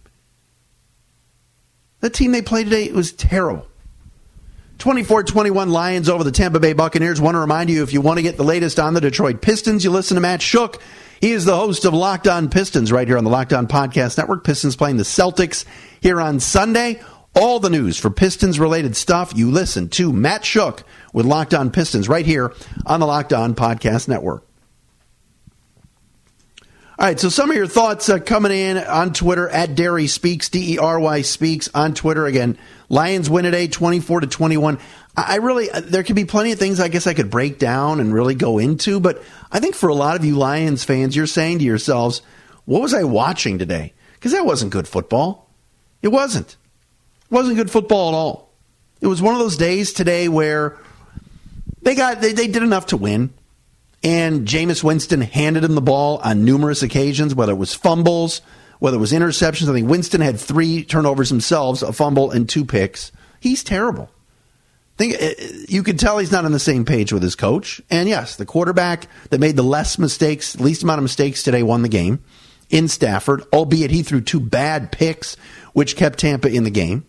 The 2.00 2.10
team 2.10 2.32
they 2.32 2.42
played 2.42 2.64
today 2.64 2.92
was 2.92 3.12
terrible. 3.12 3.66
24 4.78 5.24
21 5.24 5.70
Lions 5.70 6.08
over 6.08 6.24
the 6.24 6.32
Tampa 6.32 6.60
Bay 6.60 6.72
Buccaneers. 6.72 7.20
Want 7.20 7.34
to 7.34 7.40
remind 7.40 7.70
you 7.70 7.82
if 7.82 7.92
you 7.92 8.00
want 8.00 8.18
to 8.18 8.22
get 8.22 8.36
the 8.36 8.44
latest 8.44 8.78
on 8.78 8.94
the 8.94 9.00
Detroit 9.00 9.40
Pistons, 9.40 9.84
you 9.84 9.90
listen 9.90 10.16
to 10.16 10.20
Matt 10.20 10.42
Shook. 10.42 10.80
He 11.20 11.32
is 11.32 11.44
the 11.44 11.56
host 11.56 11.84
of 11.84 11.94
Locked 11.94 12.26
On 12.26 12.50
Pistons 12.50 12.92
right 12.92 13.08
here 13.08 13.16
on 13.16 13.24
the 13.24 13.30
Locked 13.30 13.52
On 13.52 13.66
Podcast 13.66 14.18
Network. 14.18 14.44
Pistons 14.44 14.76
playing 14.76 14.98
the 14.98 15.04
Celtics 15.04 15.64
here 16.00 16.20
on 16.20 16.40
Sunday. 16.40 17.00
All 17.34 17.58
the 17.58 17.70
news 17.70 17.98
for 17.98 18.10
Pistons 18.10 18.60
related 18.60 18.94
stuff, 18.94 19.32
you 19.34 19.50
listen 19.50 19.88
to 19.90 20.12
Matt 20.12 20.44
Shook 20.44 20.84
with 21.14 21.24
Locked 21.24 21.54
On 21.54 21.70
Pistons 21.70 22.10
right 22.10 22.26
here 22.26 22.52
on 22.84 23.00
the 23.00 23.06
Locked 23.06 23.32
On 23.32 23.54
Podcast 23.54 24.08
Network. 24.08 24.44
All 26.96 27.06
right, 27.06 27.18
so 27.18 27.28
some 27.28 27.50
of 27.50 27.56
your 27.56 27.66
thoughts 27.66 28.08
uh, 28.08 28.18
coming 28.18 28.52
in 28.52 28.76
on 28.76 29.12
Twitter 29.12 29.48
at 29.48 29.70
Dery 29.70 30.08
Speaks, 30.08 30.48
D 30.48 30.74
E 30.74 30.78
R 30.78 31.00
Y 31.00 31.22
Speaks 31.22 31.68
on 31.74 31.94
Twitter. 31.94 32.26
Again, 32.26 32.58
Lions 32.88 33.30
win 33.30 33.44
today 33.44 33.66
24 33.66 34.20
to 34.20 34.26
21. 34.26 34.78
I 35.16 35.36
really, 35.36 35.70
uh, 35.70 35.80
there 35.80 36.02
could 36.02 36.16
be 36.16 36.24
plenty 36.24 36.52
of 36.52 36.58
things 36.58 36.78
I 36.78 36.88
guess 36.88 37.06
I 37.06 37.14
could 37.14 37.30
break 37.30 37.58
down 37.58 38.00
and 38.00 38.12
really 38.12 38.34
go 38.34 38.58
into, 38.58 39.00
but 39.00 39.22
I 39.50 39.60
think 39.60 39.74
for 39.74 39.88
a 39.88 39.94
lot 39.94 40.16
of 40.16 40.24
you 40.24 40.36
Lions 40.36 40.84
fans, 40.84 41.16
you're 41.16 41.26
saying 41.26 41.60
to 41.60 41.64
yourselves, 41.64 42.22
what 42.64 42.82
was 42.82 42.94
I 42.94 43.04
watching 43.04 43.58
today? 43.58 43.92
Because 44.14 44.32
that 44.32 44.46
wasn't 44.46 44.72
good 44.72 44.86
football. 44.86 45.50
It 46.02 46.08
wasn't 46.08 46.56
wasn't 47.30 47.56
good 47.56 47.70
football 47.70 48.10
at 48.10 48.14
all. 48.14 48.52
It 49.00 49.08
was 49.08 49.20
one 49.20 49.34
of 49.34 49.40
those 49.40 49.56
days 49.56 49.92
today 49.92 50.28
where 50.28 50.78
they 51.84 51.94
got 51.94 52.20
they, 52.20 52.32
they 52.32 52.48
did 52.48 52.62
enough 52.62 52.86
to 52.86 52.96
win. 52.96 53.32
And 54.02 54.46
Jameis 54.46 54.84
Winston 54.84 55.22
handed 55.22 55.64
him 55.64 55.74
the 55.74 55.80
ball 55.80 56.18
on 56.18 56.44
numerous 56.44 56.82
occasions, 56.82 57.34
whether 57.34 57.52
it 57.52 57.56
was 57.56 57.72
fumbles, 57.72 58.42
whether 58.78 58.98
it 58.98 59.00
was 59.00 59.12
interceptions. 59.12 59.70
I 59.70 59.72
think 59.72 59.88
Winston 59.88 60.20
had 60.20 60.38
three 60.38 60.84
turnovers 60.84 61.30
himself, 61.30 61.80
a 61.80 61.92
fumble 61.92 62.30
and 62.30 62.46
two 62.46 62.66
picks. 62.66 63.12
He's 63.40 63.64
terrible. 63.64 64.10
think 64.98 65.14
uh, 65.14 65.42
you 65.68 65.82
can 65.82 65.96
tell 65.96 66.18
he's 66.18 66.32
not 66.32 66.44
on 66.44 66.52
the 66.52 66.58
same 66.58 66.84
page 66.84 67.14
with 67.14 67.22
his 67.22 67.34
coach. 67.34 67.80
And 67.88 68.06
yes, 68.06 68.36
the 68.36 68.44
quarterback 68.44 69.06
that 69.30 69.40
made 69.40 69.56
the 69.56 69.62
less 69.62 69.98
mistakes, 69.98 70.60
least 70.60 70.82
amount 70.82 70.98
of 70.98 71.04
mistakes 71.04 71.42
today 71.42 71.62
won 71.62 71.80
the 71.80 71.88
game 71.88 72.22
in 72.68 72.88
Stafford, 72.88 73.42
albeit 73.54 73.90
he 73.90 74.02
threw 74.02 74.20
two 74.20 74.40
bad 74.40 74.92
picks, 74.92 75.36
which 75.72 75.96
kept 75.96 76.18
Tampa 76.18 76.48
in 76.48 76.64
the 76.64 76.70
game. 76.70 77.06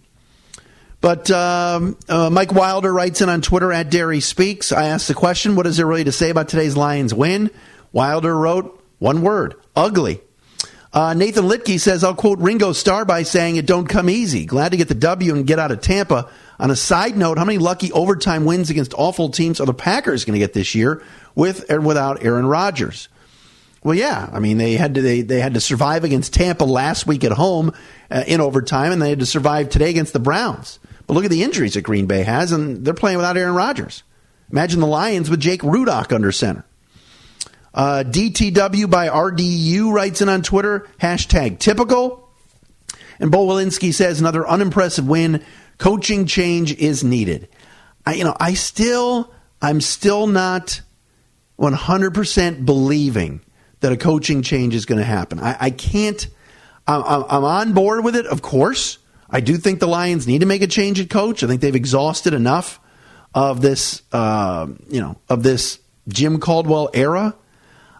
But 1.01 1.29
um, 1.29 1.97
uh, 2.09 2.29
Mike 2.29 2.51
Wilder 2.51 2.91
writes 2.91 3.21
in 3.21 3.29
on 3.29 3.41
Twitter 3.41 3.71
at 3.71 3.91
Dery 3.91 4.21
Speaks. 4.21 4.71
I 4.71 4.87
asked 4.87 5.07
the 5.07 5.13
question, 5.13 5.55
what 5.55 5.67
is 5.67 5.77
there 5.77 5.85
really 5.85 6.05
to 6.05 6.11
say 6.11 6.29
about 6.29 6.49
today's 6.49 6.75
Lions 6.75 7.13
win? 7.13 7.51
Wilder 7.91 8.35
wrote 8.35 8.83
one 8.99 9.21
word, 9.21 9.55
ugly. 9.75 10.21
Uh, 10.91 11.13
Nathan 11.13 11.45
Litke 11.45 11.77
says, 11.79 12.05
I'll 12.05 12.15
quote 12.15 12.39
Ringo 12.39 12.71
Starr 12.71 13.03
by 13.03 13.23
saying, 13.23 13.57
it 13.57 13.65
don't 13.65 13.87
come 13.87 14.09
easy. 14.09 14.45
Glad 14.45 14.69
to 14.69 14.77
get 14.77 14.87
the 14.87 14.95
W 14.95 15.35
and 15.35 15.45
get 15.45 15.59
out 15.59 15.71
of 15.71 15.81
Tampa. 15.81 16.29
On 16.57 16.71
a 16.71 16.75
side 16.75 17.17
note, 17.17 17.37
how 17.37 17.43
many 17.43 17.57
lucky 17.57 17.91
overtime 17.91 18.45
wins 18.45 18.69
against 18.69 18.93
awful 18.97 19.29
teams 19.29 19.59
are 19.59 19.65
the 19.65 19.73
Packers 19.73 20.23
going 20.23 20.35
to 20.35 20.39
get 20.39 20.53
this 20.53 20.73
year 20.73 21.03
with 21.35 21.69
or 21.69 21.81
without 21.81 22.23
Aaron 22.23 22.45
Rodgers? 22.45 23.09
Well, 23.83 23.93
yeah. 23.93 24.29
I 24.31 24.39
mean, 24.39 24.57
they 24.57 24.75
had 24.77 24.95
to 24.95 25.01
they, 25.01 25.21
they 25.21 25.41
had 25.41 25.53
to 25.55 25.59
survive 25.59 26.05
against 26.05 26.33
Tampa 26.33 26.63
last 26.63 27.05
week 27.05 27.25
at 27.25 27.33
home 27.33 27.73
uh, 28.09 28.23
in 28.25 28.39
overtime, 28.39 28.93
and 28.93 29.01
they 29.01 29.09
had 29.09 29.19
to 29.19 29.25
survive 29.25 29.69
today 29.69 29.89
against 29.89 30.13
the 30.13 30.19
Browns. 30.19 30.79
But 31.07 31.13
look 31.13 31.25
at 31.25 31.31
the 31.31 31.43
injuries 31.43 31.73
that 31.75 31.81
Green 31.81 32.05
Bay 32.05 32.23
has, 32.23 32.51
and 32.51 32.83
they're 32.83 32.93
playing 32.93 33.17
without 33.17 33.37
Aaron 33.37 33.55
Rodgers. 33.55 34.03
Imagine 34.51 34.79
the 34.79 34.87
Lions 34.87 35.29
with 35.29 35.39
Jake 35.39 35.61
Rudock 35.61 36.13
under 36.13 36.31
center. 36.31 36.65
Uh, 37.73 38.03
DTW 38.07 38.89
by 38.89 39.09
RDU 39.09 39.91
writes 39.91 40.21
in 40.21 40.29
on 40.29 40.41
Twitter, 40.41 40.87
hashtag 40.99 41.59
typical. 41.59 42.29
And 43.19 43.31
Bo 43.31 43.45
Walensky 43.45 43.93
says 43.93 44.19
another 44.19 44.47
unimpressive 44.47 45.07
win. 45.07 45.43
Coaching 45.77 46.25
change 46.25 46.73
is 46.73 47.03
needed. 47.03 47.49
I, 48.05 48.13
you 48.15 48.23
know, 48.23 48.35
I 48.39 48.53
still, 48.53 49.33
I'm 49.61 49.81
still 49.81 50.27
not 50.27 50.81
100% 51.59 52.65
believing 52.65 53.41
that 53.81 53.91
a 53.91 53.97
coaching 53.97 54.41
change 54.41 54.73
is 54.73 54.85
going 54.85 54.99
to 54.99 55.05
happen. 55.05 55.39
I, 55.39 55.57
I 55.59 55.69
can't, 55.69 56.25
I'm, 56.87 57.03
I'm 57.03 57.43
on 57.43 57.73
board 57.73 58.03
with 58.03 58.15
it, 58.15 58.25
of 58.25 58.41
course. 58.41 58.99
I 59.35 59.41
do 59.41 59.57
think 59.57 59.81
the 59.81 59.87
Lions 59.87 60.27
need 60.27 60.39
to 60.39 60.45
make 60.45 60.61
a 60.61 60.67
change 60.67 60.97
at 61.01 61.09
coach. 61.09 61.43
I 61.43 61.47
think 61.47 61.59
they've 61.59 61.75
exhausted 61.75 62.33
enough 62.33 62.79
of 63.33 63.59
this, 63.59 64.01
uh, 64.13 64.65
you 64.87 65.01
know, 65.01 65.17
of 65.27 65.43
this 65.43 65.77
Jim 66.07 66.39
Caldwell 66.39 66.89
era. 66.93 67.35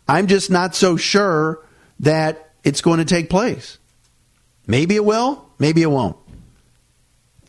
I'm 0.07 0.27
just 0.27 0.49
not 0.49 0.75
so 0.75 0.95
sure 0.95 1.61
that 1.99 2.53
it's 2.63 2.79
going 2.79 2.99
to 2.99 3.05
take 3.05 3.29
place. 3.29 3.79
Maybe 4.65 4.95
it 4.95 5.03
will, 5.03 5.45
maybe 5.59 5.81
it 5.81 5.91
won't. 5.91 6.15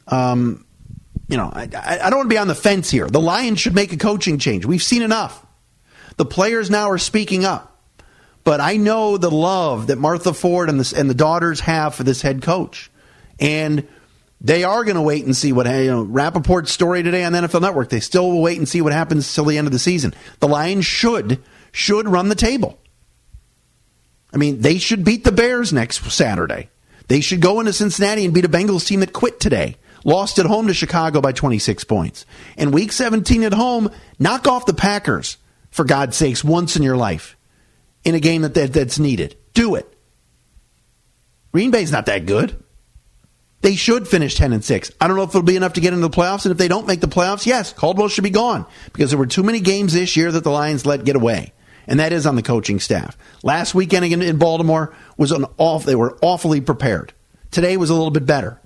Um, 0.09 0.67
you 1.29 1.37
know, 1.37 1.49
I, 1.55 1.69
I 2.03 2.11
don't 2.11 2.17
want 2.17 2.29
to 2.29 2.35
be 2.35 2.39
on 2.39 2.49
the 2.49 2.57
fence 2.57 2.91
here. 2.91 3.07
The 3.07 3.21
Lions 3.21 3.61
should 3.61 3.77
make 3.77 3.93
a 3.93 3.97
coaching 3.97 4.39
change. 4.41 4.67
We've 4.67 4.83
seen 4.83 5.03
enough. 5.03 5.47
The 6.17 6.27
players 6.27 6.71
now 6.71 6.91
are 6.91 6.99
speaking 6.99 7.45
up. 7.45 7.81
But 8.43 8.61
I 8.61 8.79
know 8.79 9.17
the 9.17 9.31
love 9.31 9.87
that 9.87 9.97
Martha 9.97 10.35
Ford 10.35 10.69
and 10.69 10.81
the, 10.81 10.99
and 10.99 11.09
the 11.09 11.15
daughters 11.15 11.61
have 11.61 11.95
for 11.95 12.03
this 12.03 12.21
head 12.21 12.43
coach. 12.43 12.91
And 13.39 13.87
they 14.41 14.65
are 14.65 14.85
going 14.85 14.97
to 14.97 15.03
wait 15.03 15.25
and 15.25 15.37
see 15.37 15.53
what 15.53 15.67
you 15.67 15.91
know, 15.91 16.05
Rapoport's 16.05 16.73
story 16.73 17.03
today 17.03 17.25
on 17.25 17.33
the 17.33 17.41
NFL 17.41 17.63
Network. 17.63 17.89
They 17.89 18.01
still 18.01 18.31
will 18.31 18.43
wait 18.43 18.59
and 18.59 18.69
see 18.69 18.81
what 18.81 18.93
happens 18.93 19.33
till 19.33 19.45
the 19.45 19.59
end 19.59 19.67
of 19.67 19.73
the 19.73 19.79
season. 19.79 20.15
The 20.41 20.49
Lions 20.49 20.87
should 20.87 21.43
should 21.73 22.09
run 22.09 22.29
the 22.29 22.35
table. 22.35 22.79
I 24.33 24.39
mean, 24.39 24.61
they 24.61 24.79
should 24.79 25.05
beat 25.05 25.25
the 25.25 25.33
Bears 25.33 25.73
next 25.73 26.03
Saturday. 26.11 26.69
They 27.09 27.21
should 27.21 27.41
go 27.41 27.61
into 27.61 27.73
Cincinnati 27.73 28.25
and 28.25 28.35
beat 28.35 28.45
a 28.45 28.49
Bengals 28.49 28.87
team 28.87 29.01
that 29.01 29.13
quit 29.13 29.41
today. 29.41 29.77
Lost 30.05 30.39
at 30.39 30.47
home 30.47 30.67
to 30.69 30.75
Chicago 30.75 31.21
by 31.21 31.33
26 31.33 31.85
points. 31.85 32.27
And 32.57 32.73
week 32.73 32.93
17 32.93 33.43
at 33.43 33.53
home, 33.53 33.91
knock 34.19 34.47
off 34.47 34.67
the 34.67 34.75
Packers, 34.75 35.37
for 35.71 35.85
God's 35.85 36.17
sakes, 36.17 36.45
once 36.45 36.77
in 36.77 36.83
your 36.83 36.97
life 36.97 37.37
in 38.05 38.15
a 38.15 38.21
game 38.21 38.43
that, 38.43 38.55
that 38.55 38.73
that's 38.73 38.99
needed. 38.99 39.37
Do 39.53 39.75
it. 39.75 39.93
Green 41.53 41.71
Bay's 41.71 41.93
not 41.93 42.07
that 42.07 42.27
good. 42.27 42.63
They 43.67 43.75
should 43.75 44.07
finish 44.07 44.37
10 44.37 44.53
and 44.53 44.65
6. 44.65 44.93
I 45.01 45.09
don't 45.09 45.17
know 45.17 45.25
if 45.25 45.31
it'll 45.31 45.43
be 45.43 45.57
enough 45.57 45.73
to 45.73 45.81
get 45.81 45.93
into 45.93 46.07
the 46.07 46.17
playoffs. 46.17 46.45
And 46.45 46.53
if 46.53 46.57
they 46.57 46.69
don't 46.69 46.87
make 46.87 47.01
the 47.01 47.09
playoffs, 47.09 47.47
yes, 47.47 47.73
Caldwell 47.73 48.07
should 48.07 48.23
be 48.23 48.31
gone 48.31 48.65
because 48.93 49.11
there 49.11 49.19
were 49.19 49.27
too 49.27 49.43
many 49.43 49.59
games 49.59 49.93
this 49.93 50.17
year 50.17 50.31
that 50.31 50.45
the 50.45 50.53
Lions 50.53 50.87
let 50.87 51.05
get 51.05 51.17
away. 51.17 51.53
And 51.89 51.99
that 51.99 52.13
is 52.13 52.27
on 52.27 52.37
the 52.37 52.45
coaching 52.45 52.79
staff. 52.79 53.19
Last 53.43 53.75
weekend 53.75 54.05
in 54.05 54.37
Baltimore 54.37 54.95
was 55.17 55.33
an 55.33 55.47
off, 55.59 55.85
they 55.85 55.97
were 55.97 56.17
awfully 56.23 56.61
prepared. 56.61 57.13
Today 57.51 57.77
was 57.77 57.91
a 57.91 57.95
little 57.95 58.13
bit 58.13 58.25
better. 58.25 58.61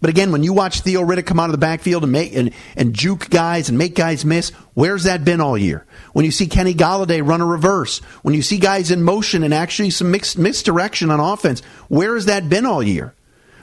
But 0.00 0.08
again, 0.08 0.32
when 0.32 0.42
you 0.42 0.54
watch 0.54 0.80
Theo 0.80 1.02
Riddick 1.02 1.26
come 1.26 1.38
out 1.38 1.50
of 1.50 1.52
the 1.52 1.58
backfield 1.58 2.02
and 2.02 2.12
make 2.12 2.34
and, 2.34 2.52
and 2.74 2.94
juke 2.94 3.28
guys 3.28 3.68
and 3.68 3.76
make 3.76 3.94
guys 3.94 4.24
miss, 4.24 4.48
where's 4.72 5.04
that 5.04 5.26
been 5.26 5.42
all 5.42 5.58
year? 5.58 5.84
When 6.14 6.24
you 6.24 6.30
see 6.30 6.46
Kenny 6.46 6.72
Golladay 6.72 7.20
run 7.22 7.42
a 7.42 7.46
reverse, 7.46 7.98
when 8.22 8.34
you 8.34 8.40
see 8.40 8.56
guys 8.56 8.90
in 8.90 9.02
motion 9.02 9.42
and 9.42 9.52
actually 9.52 9.90
some 9.90 10.10
mixed 10.10 10.38
misdirection 10.38 11.10
on 11.10 11.20
offense, 11.20 11.60
where 11.88 12.14
has 12.14 12.24
that 12.24 12.48
been 12.48 12.64
all 12.64 12.82
year? 12.82 13.12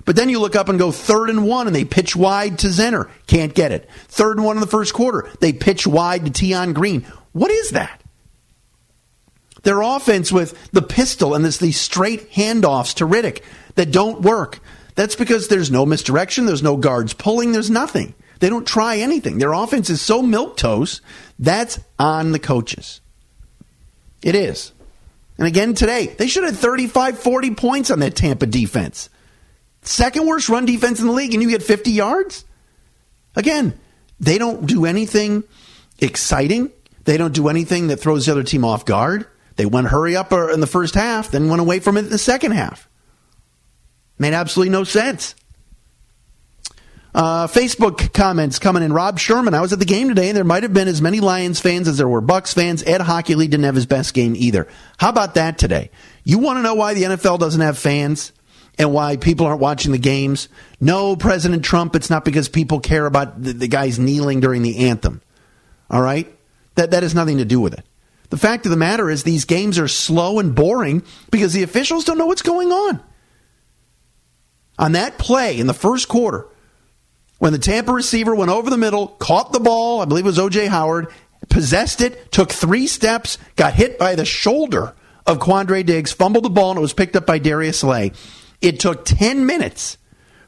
But 0.10 0.16
then 0.16 0.30
you 0.30 0.40
look 0.40 0.56
up 0.56 0.70
and 0.70 0.80
go 0.80 0.92
third 0.92 1.30
and 1.30 1.46
one, 1.46 1.68
and 1.68 1.76
they 1.76 1.86
pitch 1.86 2.16
wide 2.16 2.58
to 2.60 2.68
Zenner. 2.70 3.12
Can't 3.28 3.54
get 3.54 3.72
it. 3.72 3.88
Third 4.08 4.38
and 4.38 4.44
one 4.44 4.58
in 4.58 4.60
the 4.60 4.66
first 4.66 4.92
quarter. 4.92 5.30
They 5.40 5.54
pitch 5.54 5.86
wide 5.86 6.26
to 6.26 6.34
Tion 6.34 6.74
Green. 6.74 7.06
What 7.32 7.52
is 7.52 7.70
that? 7.70 8.02
Their 9.62 9.82
offense 9.84 10.32
with 10.32 10.72
the 10.72 10.82
pistol 10.82 11.36
and 11.36 11.46
this, 11.46 11.60
these 11.60 11.80
straight 11.80 12.32
handoffs 12.32 12.96
to 12.96 13.06
Riddick 13.06 13.44
that 13.76 13.92
don't 13.92 14.24
work. 14.24 14.62
That's 14.96 15.16
because 15.16 15.48
there's 15.48 15.70
no 15.70 15.86
misdirection, 15.86 16.48
there's 16.48 16.64
no 16.64 16.76
guards 16.76 17.14
pulling, 17.14 17.52
there's 17.52 17.70
nothing. 17.70 18.16
They 18.40 18.50
don't 18.50 18.66
try 18.66 18.98
anything. 18.98 19.38
Their 19.38 19.54
offense 19.54 19.92
is 19.92 20.02
so 20.02 20.24
milk 20.24 20.58
toast. 20.58 21.02
That's 21.38 21.80
on 22.00 22.32
the 22.32 22.40
coaches. 22.40 23.00
It 24.24 24.34
is. 24.34 24.72
And 25.38 25.46
again 25.46 25.76
today, 25.76 26.08
they 26.08 26.26
should 26.26 26.46
have 26.46 26.58
35, 26.58 27.20
40 27.20 27.54
points 27.54 27.92
on 27.92 28.00
that 28.00 28.16
Tampa 28.16 28.48
defense. 28.48 29.12
Second 29.82 30.28
worst 30.28 30.50
run 30.50 30.66
defense 30.66 31.00
in 31.00 31.08
the 31.08 31.14
league, 31.14 31.34
and 31.34 31.42
you 31.42 31.50
get 31.50 31.64
50 31.64 31.92
yards? 31.92 32.46
Again, 33.36 33.80
they 34.20 34.38
don't 34.38 34.66
do 34.66 34.86
anything 34.86 35.44
exciting. 36.00 36.72
They 37.06 37.18
don't 37.18 37.34
do 37.34 37.48
anything 37.48 37.88
that 37.88 37.98
throws 37.98 38.26
the 38.26 38.32
other 38.34 38.44
team 38.44 38.66
off 38.66 38.86
guard. 38.86 39.26
They 39.56 39.66
went 39.66 39.88
hurry 39.88 40.16
up 40.16 40.32
uh, 40.32 40.54
in 40.54 40.60
the 40.60 40.68
first 40.68 40.96
half, 40.96 41.32
then 41.32 41.50
went 41.50 41.62
away 41.62 41.80
from 41.80 41.98
it 41.98 42.02
in 42.02 42.10
the 42.10 42.18
second 42.18 42.52
half. 42.52 42.88
Made 44.18 44.34
absolutely 44.34 44.72
no 44.72 44.84
sense. 44.84 45.36
Uh, 47.14 47.48
Facebook 47.48 48.14
comments 48.14 48.60
coming 48.60 48.84
in. 48.84 48.94
Rob 48.94 49.18
Sherman. 49.18 49.54
I 49.54 49.62
was 49.62 49.74
at 49.74 49.80
the 49.80 49.86
game 49.86 50.10
today, 50.10 50.30
and 50.30 50.38
there 50.38 50.44
might 50.44 50.64
have 50.64 50.74
been 50.74 50.88
as 50.88 51.02
many 51.02 51.20
Lions 51.20 51.60
fans 51.60 51.88
as 51.88 51.98
there 51.98 52.08
were 52.08 52.22
Bucks 52.22 52.54
fans. 52.54 52.84
Ed 52.84 53.02
Hochuli 53.02 53.50
didn't 53.50 53.64
have 53.64 53.76
his 53.76 53.86
best 53.86 54.14
game 54.14 54.36
either. 54.36 54.68
How 54.98 55.10
about 55.10 55.34
that 55.34 55.58
today? 55.58 55.90
You 56.24 56.38
want 56.38 56.58
to 56.58 56.62
know 56.62 56.76
why 56.76 56.94
the 56.94 57.04
NFL 57.04 57.40
doesn't 57.40 57.62
have 57.62 57.78
fans? 57.78 58.32
And 58.80 58.94
why 58.94 59.18
people 59.18 59.46
aren't 59.46 59.60
watching 59.60 59.92
the 59.92 59.98
games. 59.98 60.48
No, 60.80 61.18
President 61.18 61.64
Trump, 61.66 61.98
it's 61.98 62.10
not 62.10 62.24
because 62.24 62.48
people 62.48 62.80
care 62.80 63.06
about 63.06 63.44
the, 63.44 63.52
the 63.52 63.68
guys 63.68 64.00
kneeling 64.00 64.40
during 64.40 64.62
the 64.62 64.88
anthem. 64.88 65.22
All 65.92 66.02
right? 66.02 66.34
That, 66.76 66.92
that 66.92 67.04
has 67.04 67.14
nothing 67.14 67.40
to 67.40 67.46
do 67.46 67.60
with 67.60 67.74
it. 67.74 67.86
The 68.30 68.38
fact 68.38 68.66
of 68.66 68.70
the 68.70 68.78
matter 68.78 69.10
is, 69.10 69.24
these 69.24 69.44
games 69.44 69.78
are 69.78 69.88
slow 69.88 70.40
and 70.40 70.56
boring 70.56 71.04
because 71.30 71.52
the 71.52 71.64
officials 71.64 72.06
don't 72.06 72.18
know 72.18 72.28
what's 72.28 72.42
going 72.42 72.72
on. 72.72 73.04
On 74.78 74.94
that 74.94 75.18
play 75.18 75.60
in 75.60 75.68
the 75.68 75.74
first 75.74 76.08
quarter, 76.08 76.48
when 77.40 77.52
the 77.52 77.60
Tampa 77.60 77.92
receiver 77.92 78.34
went 78.34 78.52
over 78.52 78.70
the 78.70 78.78
middle, 78.78 79.08
caught 79.08 79.52
the 79.52 79.60
ball, 79.60 80.00
I 80.00 80.06
believe 80.06 80.26
it 80.26 80.28
was 80.28 80.40
O.J. 80.40 80.68
Howard, 80.68 81.08
possessed 81.50 82.00
it, 82.00 82.32
took 82.32 82.52
three 82.52 82.88
steps, 82.88 83.38
got 83.58 83.74
hit 83.74 84.00
by 84.00 84.16
the 84.16 84.26
shoulder 84.26 84.94
of 85.26 85.40
Quandre 85.40 85.86
Diggs, 85.86 86.14
fumbled 86.14 86.46
the 86.46 86.50
ball, 86.50 86.72
and 86.72 86.78
it 86.78 86.82
was 86.82 86.94
picked 86.94 87.16
up 87.18 87.26
by 87.26 87.40
Darius 87.40 87.80
Slay. 87.80 88.14
It 88.62 88.80
took 88.80 89.06
10 89.06 89.46
minutes 89.46 89.98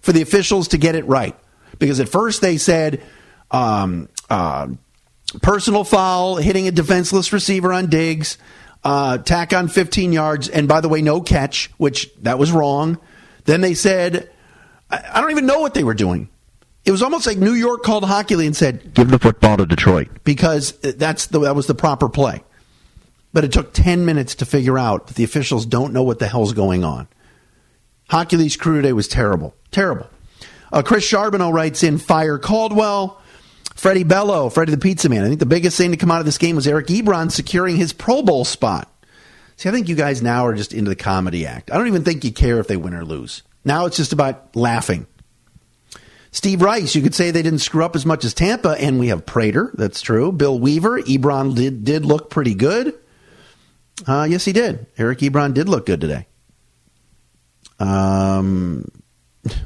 for 0.01 0.11
the 0.11 0.21
officials 0.21 0.69
to 0.69 0.77
get 0.77 0.95
it 0.95 1.05
right. 1.05 1.35
Because 1.79 1.99
at 1.99 2.09
first 2.09 2.41
they 2.41 2.57
said 2.57 3.01
um, 3.49 4.09
uh, 4.29 4.67
personal 5.41 5.83
foul, 5.83 6.35
hitting 6.35 6.67
a 6.67 6.71
defenseless 6.71 7.31
receiver 7.31 7.71
on 7.73 7.87
Diggs, 7.87 8.37
uh, 8.83 9.17
tack 9.19 9.53
on 9.53 9.67
15 9.67 10.11
yards, 10.11 10.49
and 10.49 10.67
by 10.67 10.81
the 10.81 10.89
way, 10.89 11.01
no 11.01 11.21
catch, 11.21 11.69
which 11.77 12.13
that 12.21 12.39
was 12.39 12.51
wrong. 12.51 12.99
Then 13.45 13.61
they 13.61 13.73
said, 13.73 14.29
I, 14.89 15.03
I 15.13 15.21
don't 15.21 15.31
even 15.31 15.45
know 15.45 15.59
what 15.59 15.73
they 15.73 15.83
were 15.83 15.93
doing. 15.93 16.29
It 16.83 16.91
was 16.91 17.03
almost 17.03 17.27
like 17.27 17.37
New 17.37 17.53
York 17.53 17.83
called 17.83 18.03
Hochuli 18.03 18.47
and 18.47 18.55
said, 18.55 18.95
"Give 18.95 19.07
the 19.07 19.19
football 19.19 19.57
to 19.57 19.67
Detroit," 19.67 20.07
because 20.23 20.71
that's 20.79 21.27
the, 21.27 21.37
that 21.41 21.55
was 21.55 21.67
the 21.67 21.75
proper 21.75 22.09
play. 22.09 22.43
But 23.33 23.43
it 23.43 23.51
took 23.51 23.71
ten 23.71 24.03
minutes 24.03 24.33
to 24.35 24.45
figure 24.45 24.79
out 24.79 25.05
that 25.05 25.15
the 25.15 25.23
officials 25.23 25.67
don't 25.67 25.93
know 25.93 26.01
what 26.01 26.17
the 26.17 26.27
hell's 26.27 26.53
going 26.53 26.83
on. 26.83 27.07
Hochuli's 28.11 28.57
crew 28.57 28.75
today 28.75 28.93
was 28.93 29.07
terrible. 29.07 29.55
Terrible. 29.71 30.09
Uh, 30.71 30.81
Chris 30.81 31.03
Charbonneau 31.05 31.49
writes 31.49 31.81
in 31.81 31.97
Fire 31.97 32.37
Caldwell. 32.37 33.21
Freddie 33.75 34.03
Bello, 34.03 34.49
Freddie 34.49 34.73
the 34.73 34.77
Pizza 34.77 35.07
Man. 35.07 35.23
I 35.23 35.27
think 35.27 35.39
the 35.39 35.45
biggest 35.45 35.77
thing 35.77 35.91
to 35.91 35.97
come 35.97 36.11
out 36.11 36.19
of 36.19 36.25
this 36.25 36.37
game 36.37 36.55
was 36.57 36.67
Eric 36.67 36.87
Ebron 36.87 37.31
securing 37.31 37.77
his 37.77 37.93
Pro 37.93 38.21
Bowl 38.21 38.43
spot. 38.43 38.93
See, 39.55 39.69
I 39.69 39.71
think 39.71 39.87
you 39.87 39.95
guys 39.95 40.21
now 40.21 40.45
are 40.45 40.53
just 40.53 40.73
into 40.73 40.89
the 40.89 40.95
comedy 40.95 41.45
act. 41.45 41.71
I 41.71 41.77
don't 41.77 41.87
even 41.87 42.03
think 42.03 42.23
you 42.23 42.33
care 42.33 42.59
if 42.59 42.67
they 42.67 42.77
win 42.77 42.93
or 42.93 43.05
lose. 43.05 43.43
Now 43.63 43.85
it's 43.85 43.97
just 43.97 44.11
about 44.11 44.55
laughing. 44.55 45.07
Steve 46.31 46.61
Rice, 46.61 46.95
you 46.95 47.01
could 47.01 47.15
say 47.15 47.31
they 47.31 47.41
didn't 47.41 47.59
screw 47.59 47.83
up 47.83 47.95
as 47.95 48.05
much 48.05 48.25
as 48.25 48.33
Tampa, 48.33 48.75
and 48.79 48.99
we 48.99 49.07
have 49.07 49.25
Prater. 49.25 49.71
That's 49.75 50.01
true. 50.01 50.31
Bill 50.31 50.59
Weaver, 50.59 51.01
Ebron 51.01 51.55
did 51.55 51.83
did 51.85 52.05
look 52.05 52.29
pretty 52.29 52.55
good. 52.55 52.93
Uh, 54.05 54.27
yes, 54.29 54.45
he 54.45 54.51
did. 54.51 54.87
Eric 54.97 55.19
Ebron 55.19 55.53
did 55.53 55.69
look 55.69 55.85
good 55.85 56.01
today. 56.01 56.27
Um, 57.81 58.85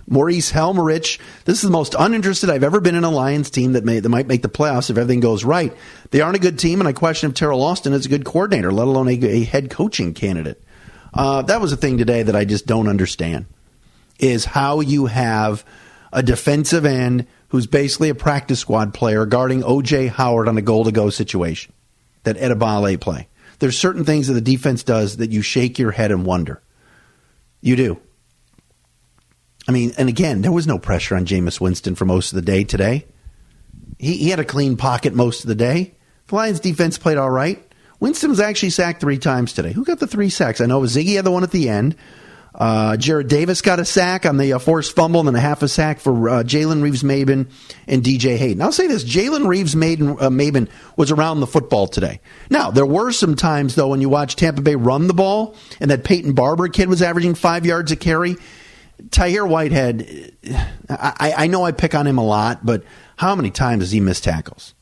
Maurice 0.08 0.52
Helmerich. 0.52 1.20
This 1.44 1.58
is 1.58 1.64
the 1.64 1.70
most 1.70 1.96
uninterested 2.00 2.50
I've 2.50 2.64
ever 2.64 2.80
been 2.80 2.96
in 2.96 3.04
a 3.04 3.10
Lions 3.10 3.50
team 3.50 3.74
that 3.74 3.84
may 3.84 4.00
that 4.00 4.08
might 4.08 4.28
make 4.28 4.42
the 4.42 4.50
playoffs 4.50 4.90
if 4.90 4.98
everything 4.98 5.20
goes 5.20 5.44
right. 5.44 5.76
They 6.12 6.22
aren't 6.22 6.38
a 6.38 6.42
good 6.42 6.58
team, 6.58 6.80
and 6.80 6.88
I 6.88 6.94
question 6.94 7.30
if 7.30 7.36
Teryl 7.36 7.62
Austin 7.62 7.94
is 7.94 8.06
a 8.06 8.10
good 8.10 8.24
coordinator, 8.24 8.72
let 8.72 8.88
alone 8.88 9.10
a, 9.10 9.14
a 9.26 9.44
head 9.44 9.70
coaching 9.70 10.14
candidate. 10.14 10.64
Uh, 11.14 11.42
that 11.44 11.60
was 11.60 11.74
a 11.74 11.78
thing 11.78 11.98
today 11.98 12.24
that 12.24 12.36
I 12.36 12.46
just 12.46 12.66
don't 12.66 12.88
understand. 12.88 13.48
Is 14.18 14.46
how 14.46 14.80
you 14.80 15.08
have 15.08 15.66
a 16.14 16.24
defensive 16.24 16.86
end 16.86 17.28
who's 17.50 17.68
basically 17.68 18.10
a 18.10 18.16
practice 18.16 18.62
squad 18.62 18.94
player 18.94 19.26
guarding 19.26 19.62
OJ 19.62 20.08
Howard 20.10 20.48
on 20.48 20.58
a 20.58 20.62
goal 20.62 20.86
to 20.86 20.92
go 20.94 21.10
situation 21.10 21.74
that 22.24 22.38
Edebali 22.38 23.00
play. 23.00 23.28
There's 23.60 23.78
certain 23.78 24.06
things 24.06 24.28
that 24.28 24.34
the 24.34 24.42
defense 24.42 24.84
does 24.84 25.18
that 25.18 25.32
you 25.32 25.42
shake 25.42 25.78
your 25.78 25.92
head 25.92 26.12
and 26.12 26.26
wonder. 26.26 26.62
You 27.62 27.76
do. 27.76 28.00
I 29.68 29.72
mean, 29.72 29.94
and 29.98 30.10
again, 30.10 30.42
there 30.42 30.52
was 30.52 30.68
no 30.68 30.78
pressure 30.78 31.16
on 31.16 31.26
Jameis 31.26 31.60
Winston 31.60 31.96
for 31.96 32.06
most 32.06 32.32
of 32.32 32.36
the 32.36 32.42
day 32.42 32.64
today. 32.64 33.06
He, 33.98 34.18
he 34.18 34.30
had 34.30 34.40
a 34.40 34.46
clean 34.46 34.78
pocket 34.78 35.14
most 35.14 35.44
of 35.44 35.48
the 35.48 35.56
day. 35.56 35.96
The 36.28 36.36
Lions 36.36 36.60
defense 36.60 36.98
played 36.98 37.18
all 37.18 37.30
right. 37.30 37.62
Winston 38.00 38.30
was 38.30 38.40
actually 38.40 38.72
sacked 38.72 39.02
three 39.02 39.18
times 39.18 39.54
today. 39.54 39.72
Who 39.72 39.86
got 39.86 40.00
the 40.00 40.08
three 40.08 40.30
sacks? 40.30 40.62
I 40.62 40.66
know 40.66 40.82
Ziggy 40.82 41.16
had 41.16 41.26
the 41.26 41.32
one 41.32 41.44
at 41.44 41.52
the 41.52 41.70
end. 41.70 41.96
Uh, 42.54 42.96
Jarrad 42.98 43.28
Davis 43.28 43.62
got 43.62 43.80
a 43.80 43.86
sack 43.86 44.26
on 44.26 44.38
the 44.38 44.54
uh, 44.54 44.60
forced 44.60 44.96
fumble 44.96 45.20
and 45.20 45.28
then 45.28 45.36
a 45.36 45.42
half 45.42 45.62
a 45.62 45.68
sack 45.68 46.00
for 46.00 46.30
uh, 46.30 46.44
Jalen 46.44 46.82
Reeves 46.82 47.04
Maybin 47.04 47.48
and 47.86 48.02
DJ 48.02 48.38
Hayden. 48.38 48.62
I'll 48.62 48.72
say 48.72 48.88
this 48.88 49.04
Jalen 49.04 49.48
Reeves 49.48 49.76
Maybin, 49.76 50.68
uh, 50.68 50.72
was 50.96 51.12
around 51.12 51.42
the 51.42 51.48
football 51.48 51.88
today. 51.88 52.22
Now, 52.50 52.72
there 52.72 52.86
were 52.86 53.12
some 53.12 53.36
times, 53.36 53.76
though, 53.76 53.90
when 53.90 54.00
you 54.00 54.08
watch 54.08 54.38
Tampa 54.38 54.62
Bay 54.62 54.76
run 54.76 55.08
the 55.08 55.14
ball 55.14 55.56
and 55.82 55.92
that 55.92 56.06
Peyton 56.06 56.34
Barber 56.34 56.70
kid 56.70 56.88
was 56.88 57.02
averaging 57.02 57.36
five 57.36 57.66
yards 57.66 57.92
a 57.92 57.98
carry. 57.98 58.38
Tahir 59.12 59.46
Whitehead, 59.46 60.34
I, 60.90 61.34
I 61.38 61.48
know 61.48 61.64
I 61.66 61.72
pick 61.72 61.96
on 61.96 62.08
him 62.08 62.18
a 62.18 62.24
lot, 62.24 62.66
but 62.66 62.84
how 63.18 63.36
many 63.36 63.52
times 63.52 63.84
has 63.84 63.92
he 63.92 64.00
missed 64.00 64.24
tackles? 64.24 64.74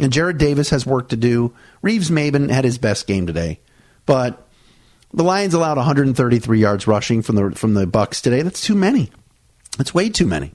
And 0.00 0.12
Jarrad 0.12 0.38
Davis 0.38 0.70
has 0.70 0.86
work 0.86 1.08
to 1.08 1.16
do. 1.16 1.54
Reeves 1.82 2.10
Maybin 2.10 2.50
had 2.50 2.64
his 2.64 2.78
best 2.78 3.06
game 3.06 3.26
today, 3.26 3.60
but 4.06 4.48
the 5.12 5.24
Lions 5.24 5.54
allowed 5.54 5.76
133 5.76 6.60
yards 6.60 6.86
rushing 6.86 7.22
from 7.22 7.36
the 7.36 7.50
from 7.52 7.74
the 7.74 7.86
Bucks 7.86 8.20
today. 8.20 8.42
That's 8.42 8.60
too 8.60 8.74
many. 8.74 9.10
That's 9.76 9.94
way 9.94 10.08
too 10.08 10.26
many. 10.26 10.52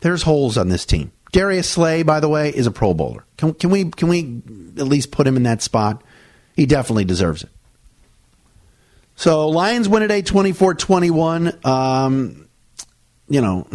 There's 0.00 0.22
holes 0.22 0.56
on 0.56 0.68
this 0.68 0.86
team. 0.86 1.12
Darius 1.32 1.68
Slay, 1.68 2.02
by 2.02 2.20
the 2.20 2.28
way, 2.28 2.50
is 2.50 2.66
a 2.66 2.70
Pro 2.70 2.94
Bowler. 2.94 3.24
Can, 3.36 3.54
can 3.54 3.70
we 3.70 3.90
can 3.90 4.08
we 4.08 4.42
at 4.76 4.88
least 4.88 5.12
put 5.12 5.26
him 5.26 5.36
in 5.36 5.44
that 5.44 5.62
spot? 5.62 6.02
He 6.56 6.66
definitely 6.66 7.04
deserves 7.04 7.44
it. 7.44 7.50
So 9.20 9.50
Lions 9.50 9.86
win 9.86 10.00
today 10.00 10.22
24-21. 10.22 11.66
Um, 11.66 12.48
you 13.28 13.42
know, 13.42 13.68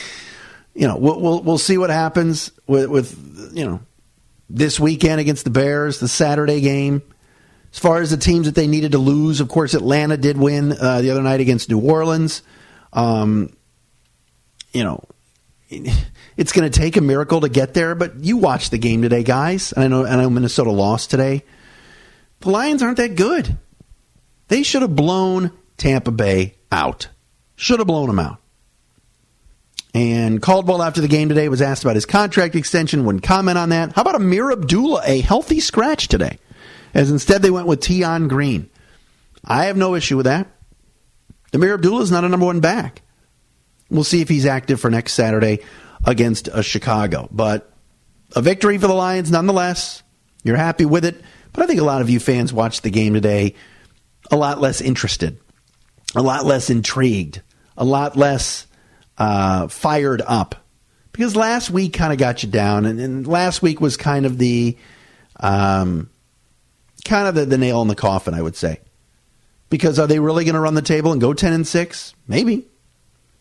you 0.74 0.88
know, 0.88 0.96
we'll, 0.96 1.20
we'll, 1.20 1.42
we'll 1.42 1.58
see 1.58 1.76
what 1.76 1.90
happens 1.90 2.50
with 2.66 2.88
with 2.88 3.52
you 3.52 3.66
know 3.66 3.80
this 4.48 4.80
weekend 4.80 5.20
against 5.20 5.44
the 5.44 5.50
Bears, 5.50 6.00
the 6.00 6.08
Saturday 6.08 6.62
game. 6.62 7.02
As 7.74 7.78
far 7.78 8.00
as 8.00 8.10
the 8.10 8.16
teams 8.16 8.46
that 8.46 8.54
they 8.54 8.66
needed 8.66 8.92
to 8.92 8.98
lose, 8.98 9.42
of 9.42 9.50
course, 9.50 9.74
Atlanta 9.74 10.16
did 10.16 10.38
win 10.38 10.72
uh, 10.72 11.02
the 11.02 11.10
other 11.10 11.22
night 11.22 11.40
against 11.40 11.68
New 11.68 11.80
Orleans. 11.80 12.42
Um, 12.94 13.54
you 14.72 14.82
know, 14.82 15.04
it's 15.68 16.52
going 16.52 16.70
to 16.72 16.80
take 16.80 16.96
a 16.96 17.02
miracle 17.02 17.42
to 17.42 17.50
get 17.50 17.74
there, 17.74 17.94
but 17.94 18.24
you 18.24 18.38
watched 18.38 18.70
the 18.70 18.78
game 18.78 19.02
today, 19.02 19.24
guys. 19.24 19.72
And 19.72 19.84
I 19.84 19.88
know, 19.88 20.04
and 20.04 20.14
I 20.14 20.22
know 20.22 20.30
Minnesota 20.30 20.70
lost 20.70 21.10
today. 21.10 21.44
The 22.40 22.48
Lions 22.48 22.82
aren't 22.82 22.96
that 22.96 23.14
good. 23.14 23.58
They 24.50 24.62
should 24.62 24.82
have 24.82 24.94
blown 24.94 25.50
Tampa 25.78 26.10
Bay 26.10 26.56
out. 26.70 27.08
Should 27.56 27.80
have 27.80 27.88
blown 27.88 28.08
them 28.08 28.18
out. 28.18 28.36
And 29.94 30.40
Caldwell, 30.40 30.82
after 30.82 31.00
the 31.00 31.08
game 31.08 31.28
today, 31.28 31.48
was 31.48 31.62
asked 31.62 31.82
about 31.82 31.96
his 31.96 32.06
contract 32.06 32.54
extension. 32.54 33.04
Wouldn't 33.04 33.24
comment 33.24 33.58
on 33.58 33.70
that. 33.70 33.92
How 33.92 34.02
about 34.02 34.14
Ameer 34.14 34.52
Abdullah, 34.52 35.02
a 35.04 35.20
healthy 35.20 35.58
scratch 35.58 36.06
today? 36.06 36.38
as 36.94 37.10
instead 37.10 37.42
they 37.42 37.50
went 37.50 37.66
with 37.66 37.84
Tion 37.84 38.28
Green. 38.28 38.68
I 39.44 39.66
have 39.66 39.76
no 39.76 39.94
issue 39.94 40.16
with 40.16 40.26
that. 40.26 40.48
Ameer 41.52 41.74
Abdullah 41.74 42.02
is 42.02 42.10
not 42.10 42.24
a 42.24 42.28
number 42.28 42.46
one 42.46 42.60
back. 42.60 43.02
We'll 43.90 44.04
see 44.04 44.20
if 44.20 44.28
he's 44.28 44.46
active 44.46 44.80
for 44.80 44.90
next 44.90 45.14
Saturday 45.14 45.60
against 46.04 46.48
uh, 46.48 46.62
Chicago. 46.62 47.28
But 47.30 47.72
a 48.36 48.42
victory 48.42 48.78
for 48.78 48.86
the 48.86 48.94
Lions 48.94 49.30
nonetheless. 49.30 50.02
You're 50.44 50.56
happy 50.56 50.84
with 50.84 51.04
it. 51.04 51.20
But 51.52 51.64
I 51.64 51.66
think 51.66 51.80
a 51.80 51.84
lot 51.84 52.00
of 52.00 52.10
you 52.10 52.20
fans 52.20 52.52
watched 52.52 52.82
the 52.82 52.90
game 52.90 53.14
today 53.14 53.56
a 54.30 54.36
lot 54.36 54.60
less 54.60 54.80
interested, 54.80 55.38
a 56.14 56.22
lot 56.22 56.44
less 56.44 56.70
intrigued, 56.70 57.42
a 57.76 57.84
lot 57.84 58.16
less 58.16 58.66
uh, 59.18 59.68
fired 59.68 60.22
up. 60.26 60.56
Because 61.12 61.36
last 61.36 61.70
week 61.70 61.92
kind 61.92 62.12
of 62.12 62.18
got 62.18 62.42
you 62.42 62.48
down, 62.48 62.86
and, 62.86 63.00
and, 63.00 63.26
last 63.26 63.62
week 63.62 63.80
was 63.80 63.96
kind 63.96 64.24
of 64.24 64.38
the 64.38 64.76
um, 65.38 66.08
kind 67.04 67.26
of 67.28 67.34
the, 67.34 67.44
the 67.44 67.58
nail 67.58 67.82
in 67.82 67.88
the 67.88 67.96
coffin, 67.96 68.32
I 68.32 68.42
would 68.42 68.56
say. 68.56 68.80
Because 69.68 69.98
are 69.98 70.06
they 70.06 70.18
really 70.18 70.44
going 70.44 70.54
to 70.54 70.60
run 70.60 70.74
the 70.74 70.82
table 70.82 71.12
and 71.12 71.20
go 71.20 71.32
10 71.32 71.52
and 71.52 71.66
6? 71.66 72.14
Maybe. 72.26 72.66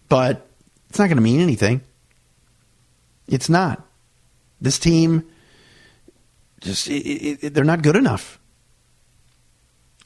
But 0.10 0.46
it's 0.90 1.00
not 1.00 1.06
going 1.06 1.18
to 1.18 1.24
mean 1.24 1.40
anything. 1.40 1.82
It's 3.28 3.50
not. 3.50 3.86
This 4.60 4.80
team 4.80 5.30
just 6.62 6.88
it, 6.90 7.44
it, 7.44 7.54
they're 7.54 7.64
not 7.64 7.82
good 7.82 7.96
enough. 7.96 8.39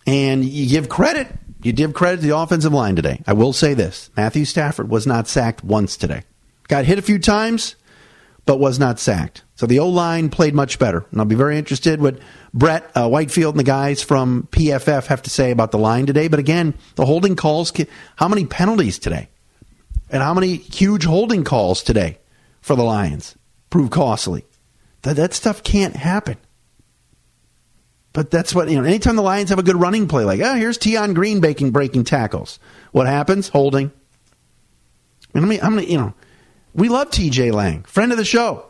And 0.05 0.43
you 0.43 0.69
give 0.69 0.89
credit. 0.89 1.27
You 1.61 1.71
give 1.71 1.93
credit 1.93 2.17
to 2.17 2.27
the 2.27 2.37
offensive 2.37 2.73
line 2.73 2.95
today. 2.95 3.21
I 3.25 3.33
will 3.33 3.53
say 3.53 3.73
this. 3.73 4.09
Matthew 4.17 4.45
Stafford 4.45 4.89
was 4.89 5.07
not 5.07 5.27
sacked 5.27 5.63
once 5.63 5.95
today. 5.95 6.23
Got 6.67 6.85
hit 6.85 6.99
a 6.99 7.03
few 7.03 7.19
times, 7.19 7.75
but 8.45 8.59
was 8.59 8.79
not 8.79 8.99
sacked. 8.99 9.43
So 9.55 9.65
the 9.65 9.79
O 9.79 9.87
line 9.87 10.29
played 10.29 10.53
much 10.53 10.77
better. 10.77 11.05
And 11.11 11.21
I'll 11.21 11.25
be 11.25 11.35
very 11.35 11.57
interested 11.57 12.01
what 12.01 12.19
Brett 12.53 12.89
uh, 12.95 13.07
Whitefield 13.07 13.55
and 13.55 13.59
the 13.59 13.63
guys 13.63 14.03
from 14.03 14.47
PFF 14.51 15.05
have 15.07 15.21
to 15.21 15.29
say 15.29 15.51
about 15.51 15.71
the 15.71 15.77
line 15.77 16.05
today. 16.05 16.27
But 16.27 16.39
again, 16.39 16.73
the 16.95 17.05
holding 17.05 17.35
calls, 17.35 17.71
how 18.17 18.27
many 18.27 18.45
penalties 18.45 18.99
today? 18.99 19.29
And 20.09 20.21
how 20.21 20.33
many 20.33 20.57
huge 20.57 21.05
holding 21.05 21.43
calls 21.43 21.81
today 21.81 22.19
for 22.61 22.75
the 22.75 22.83
Lions 22.83 23.35
prove 23.69 23.89
costly? 23.89 24.45
That, 25.03 25.15
that 25.15 25.33
stuff 25.33 25.63
can't 25.63 25.95
happen. 25.95 26.37
But 28.13 28.29
that's 28.29 28.53
what, 28.53 28.69
you 28.69 28.79
know, 28.79 28.87
anytime 28.87 29.15
the 29.15 29.23
Lions 29.23 29.49
have 29.49 29.59
a 29.59 29.63
good 29.63 29.75
running 29.75 30.07
play, 30.07 30.23
like, 30.23 30.39
oh, 30.41 30.53
here's 30.53 30.77
Tion 30.77 31.13
Green 31.13 31.41
breaking, 31.41 31.71
breaking 31.71 32.03
tackles. 32.03 32.59
What 32.91 33.07
happens? 33.07 33.49
Holding. 33.49 33.91
I 35.33 35.39
mean, 35.39 35.59
how 35.59 35.71
many, 35.71 35.91
you 35.91 35.97
know, 35.97 36.13
we 36.75 36.89
love 36.89 37.09
TJ 37.09 37.51
Lang, 37.51 37.83
friend 37.83 38.11
of 38.11 38.19
the 38.19 38.25
show 38.25 38.67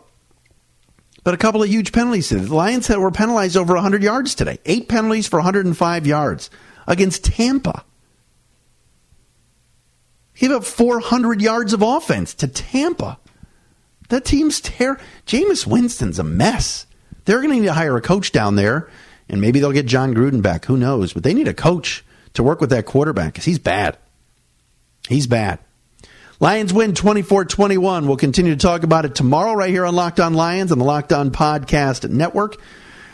but 1.24 1.34
a 1.34 1.38
couple 1.38 1.64
of 1.64 1.70
huge 1.70 1.92
penalties 1.92 2.28
today. 2.28 2.44
The 2.44 2.56
Lions 2.56 2.88
that 2.88 3.00
were 3.00 3.12
penalized 3.12 3.56
over 3.56 3.74
100 3.74 4.04
yards 4.04 4.36
today. 4.36 4.60
Eight 4.66 4.90
penalties 4.90 5.28
for 5.28 5.38
105 5.38 6.08
yards 6.08 6.50
against 6.86 7.24
Tampa. 7.24 7.86
He 10.34 10.48
gave 10.48 10.56
up 10.56 10.66
400 10.66 11.42
yards 11.42 11.74
of 11.74 11.82
offense 11.82 12.34
to 12.36 12.48
Tampa. 12.48 13.20
That 14.10 14.26
team's 14.26 14.60
ter. 14.60 15.00
Jameis 15.26 15.66
Winston's 15.66 16.20
a 16.20 16.24
mess. 16.24 16.86
They're 17.26 17.38
going 17.38 17.52
to 17.52 17.60
need 17.62 17.68
to 17.68 17.74
hire 17.74 17.96
a 17.96 18.02
coach 18.02 18.34
down 18.34 18.58
there, 18.58 18.90
and 19.30 19.42
maybe 19.42 19.60
they'll 19.60 19.72
get 19.72 19.86
Jon 19.86 20.14
Gruden 20.14 20.42
back. 20.42 20.66
Who 20.66 20.78
knows? 20.78 21.14
But 21.14 21.24
they 21.24 21.34
need 21.34 21.48
a 21.48 21.54
coach 21.54 22.04
to 22.34 22.44
work 22.44 22.62
with 22.62 22.70
that 22.72 22.86
quarterback 22.86 23.34
because 23.34 23.46
he's 23.46 23.60
bad. 23.60 23.98
He's 25.08 25.28
bad. 25.28 25.60
Lions 26.40 26.74
win 26.74 26.94
24 26.94 27.46
21. 27.46 28.08
We'll 28.08 28.18
continue 28.18 28.52
to 28.54 28.60
talk 28.60 28.84
about 28.84 29.06
it 29.06 29.16
tomorrow 29.16 29.54
right 29.54 29.70
here 29.70 29.86
on 29.86 29.96
Locked 29.96 30.20
On 30.20 30.34
Lions 30.34 30.72
on 30.72 30.80
the 30.80 30.86
Locked 30.86 31.14
On 31.14 31.32
Podcast 31.32 32.10
Network. 32.10 32.58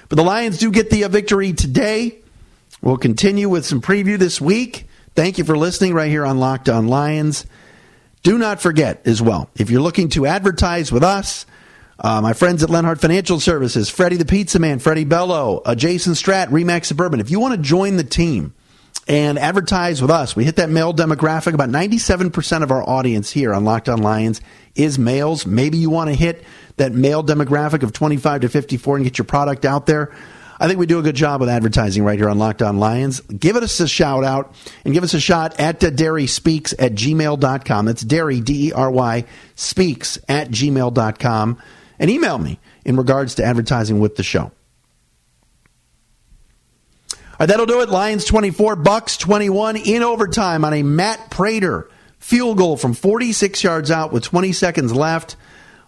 But 0.07 0.15
the 0.15 0.23
Lions 0.23 0.57
do 0.57 0.71
get 0.71 0.89
the 0.89 1.03
uh, 1.03 1.09
victory 1.09 1.53
today. 1.53 2.17
We'll 2.81 2.97
continue 2.97 3.49
with 3.49 3.65
some 3.65 3.81
preview 3.81 4.17
this 4.17 4.41
week. 4.41 4.87
Thank 5.15 5.37
you 5.37 5.43
for 5.43 5.57
listening 5.57 5.93
right 5.93 6.09
here 6.09 6.25
on 6.25 6.39
Locked 6.39 6.69
On 6.69 6.87
Lions. 6.87 7.45
Do 8.23 8.37
not 8.37 8.61
forget 8.61 9.01
as 9.05 9.21
well, 9.21 9.49
if 9.55 9.69
you're 9.69 9.81
looking 9.81 10.09
to 10.09 10.25
advertise 10.25 10.91
with 10.91 11.03
us, 11.03 11.45
uh, 11.99 12.21
my 12.21 12.33
friends 12.33 12.63
at 12.63 12.69
Lenhart 12.69 13.01
Financial 13.01 13.39
Services, 13.39 13.89
Freddie 13.89 14.17
the 14.17 14.25
Pizza 14.25 14.59
Man, 14.59 14.79
Freddie 14.79 15.05
Bello, 15.05 15.61
uh, 15.65 15.75
Jason 15.75 16.13
Strat, 16.13 16.47
Remax 16.47 16.85
Suburban. 16.85 17.19
If 17.19 17.29
you 17.29 17.39
want 17.39 17.55
to 17.55 17.61
join 17.61 17.97
the 17.97 18.03
team, 18.03 18.53
and 19.07 19.39
advertise 19.39 20.03
with 20.03 20.11
us. 20.11 20.35
We 20.35 20.45
hit 20.45 20.57
that 20.57 20.69
male 20.69 20.93
demographic. 20.93 21.53
About 21.55 21.69
97% 21.69 22.61
of 22.63 22.71
our 22.71 22.87
audience 22.87 23.31
here 23.31 23.55
on 23.55 23.65
Locked 23.65 23.89
On 23.89 24.03
Lions 24.03 24.39
is 24.75 24.99
males. 24.99 25.47
Maybe 25.47 25.79
you 25.79 25.89
want 25.89 26.09
to 26.09 26.15
hit 26.15 26.43
that 26.77 26.91
male 26.91 27.23
demographic 27.23 27.81
of 27.81 27.91
25 27.91 28.41
to 28.41 28.49
54 28.49 28.97
and 28.97 29.03
get 29.03 29.17
your 29.17 29.25
product 29.25 29.65
out 29.65 29.87
there. 29.87 30.13
I 30.59 30.67
think 30.67 30.77
we 30.77 30.85
do 30.85 30.99
a 30.99 31.01
good 31.01 31.15
job 31.15 31.39
with 31.39 31.49
advertising 31.49 32.03
right 32.03 32.19
here 32.19 32.29
on 32.29 32.37
Locked 32.37 32.61
On 32.61 32.77
Lions. 32.77 33.21
Give 33.21 33.55
us 33.55 33.79
a 33.79 33.87
shout 33.87 34.23
out 34.23 34.53
and 34.83 34.93
give 34.93 35.03
us 35.03 35.13
a 35.13 35.19
shot 35.19 35.59
at 35.59 35.83
uh, 35.83 35.89
Dery 35.89 36.27
Speaks 36.27 36.73
at 36.77 36.93
gmail.com. 36.93 37.85
That's 37.85 38.03
Dery, 38.03 38.43
D 38.43 38.67
E 38.67 38.71
R 38.73 38.91
Y, 38.91 39.25
speaks 39.55 40.19
at 40.27 40.49
gmail.com. 40.49 41.61
And 41.99 42.09
email 42.09 42.37
me 42.37 42.59
in 42.85 42.95
regards 42.95 43.35
to 43.35 43.43
advertising 43.43 43.99
with 43.99 44.15
the 44.15 44.23
show. 44.23 44.51
All 47.13 47.45
right, 47.45 47.49
that'll 47.49 47.65
do 47.65 47.81
it. 47.81 47.89
Lions 47.89 48.25
24, 48.25 48.77
Bucks 48.77 49.17
21 49.17 49.77
in 49.77 50.03
overtime 50.03 50.65
on 50.65 50.73
a 50.73 50.83
Matt 50.83 51.29
Prater 51.29 51.89
field 52.17 52.57
goal 52.57 52.77
from 52.77 52.93
46 52.93 53.63
yards 53.63 53.91
out 53.91 54.11
with 54.11 54.23
20 54.23 54.51
seconds 54.51 54.93
left. 54.93 55.35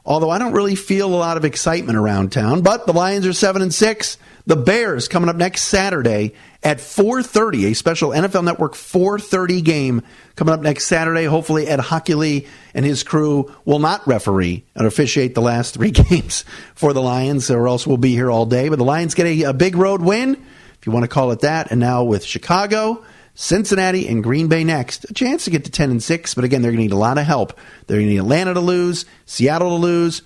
Although 0.05 0.31
I 0.31 0.39
don't 0.39 0.53
really 0.53 0.75
feel 0.75 1.13
a 1.13 1.15
lot 1.15 1.37
of 1.37 1.45
excitement 1.45 1.97
around 1.97 2.31
town, 2.31 2.61
but 2.61 2.87
the 2.87 2.93
Lions 2.93 3.27
are 3.27 3.33
7 3.33 3.61
and 3.61 3.73
6. 3.73 4.17
The 4.47 4.55
Bears 4.55 5.07
coming 5.07 5.29
up 5.29 5.35
next 5.35 5.63
Saturday 5.63 6.33
at 6.63 6.79
4:30, 6.79 7.71
a 7.71 7.75
special 7.75 8.09
NFL 8.11 8.43
Network 8.43 8.73
4:30 8.73 9.61
game 9.61 10.01
coming 10.35 10.53
up 10.53 10.61
next 10.61 10.85
Saturday. 10.85 11.25
Hopefully, 11.25 11.67
Ed 11.67 11.79
Hochuli 11.79 12.47
and 12.73 12.83
his 12.83 13.03
crew 13.03 13.51
will 13.65 13.77
not 13.77 14.07
referee 14.07 14.65
and 14.75 14.87
officiate 14.87 15.35
the 15.35 15.41
last 15.41 15.75
three 15.75 15.91
games 16.09 16.45
for 16.73 16.93
the 16.93 17.01
Lions, 17.01 17.51
or 17.51 17.67
else 17.67 17.85
we'll 17.85 17.97
be 17.97 18.13
here 18.13 18.31
all 18.31 18.47
day. 18.47 18.69
But 18.69 18.79
the 18.79 18.85
Lions 18.85 19.13
get 19.13 19.27
a, 19.27 19.43
a 19.43 19.53
big 19.53 19.75
road 19.75 20.01
win, 20.01 20.33
if 20.79 20.87
you 20.87 20.91
want 20.91 21.03
to 21.03 21.09
call 21.09 21.31
it 21.31 21.41
that. 21.41 21.69
And 21.69 21.79
now 21.79 22.03
with 22.03 22.23
Chicago, 22.23 23.03
Cincinnati, 23.34 24.08
and 24.08 24.24
Green 24.24 24.48
Bay 24.48 24.63
next, 24.63 25.10
a 25.10 25.13
chance 25.13 25.46
to 25.46 25.52
get 25.52 25.65
to 25.65 25.72
10 25.72 25.91
and 25.91 26.04
6. 26.04 26.36
But 26.36 26.44
again, 26.44 26.62
they're 26.62 26.72
going 26.72 26.80
to 26.80 26.84
need 26.84 26.91
a 26.91 26.98
lot 26.98 27.17
of 27.17 27.26
help. 27.26 27.58
They're 27.88 27.98
going 27.98 28.08
to 28.08 28.13
need 28.13 28.20
Atlanta 28.20 28.54
to 28.54 28.60
lose, 28.60 29.06
Seattle 29.26 29.70
to 29.70 29.76
lose. 29.76 30.22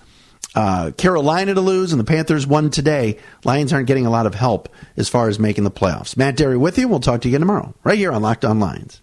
Uh, 0.54 0.90
Carolina 0.92 1.52
to 1.52 1.60
lose, 1.60 1.92
and 1.92 2.00
the 2.00 2.04
Panthers 2.04 2.46
won 2.46 2.70
today. 2.70 3.18
Lions 3.44 3.74
aren't 3.74 3.86
getting 3.86 4.06
a 4.06 4.10
lot 4.10 4.24
of 4.24 4.34
help 4.34 4.70
as 4.96 5.06
far 5.06 5.28
as 5.28 5.38
making 5.38 5.64
the 5.64 5.70
playoffs. 5.70 6.16
Matt 6.16 6.36
Dery 6.36 6.58
with 6.58 6.78
you. 6.78 6.88
We'll 6.88 7.00
talk 7.00 7.20
to 7.20 7.28
you 7.28 7.32
again 7.32 7.40
tomorrow, 7.40 7.74
right 7.84 7.98
here 7.98 8.10
on 8.10 8.22
Locked 8.22 8.44
On 8.44 8.58
Lions. 8.58 9.02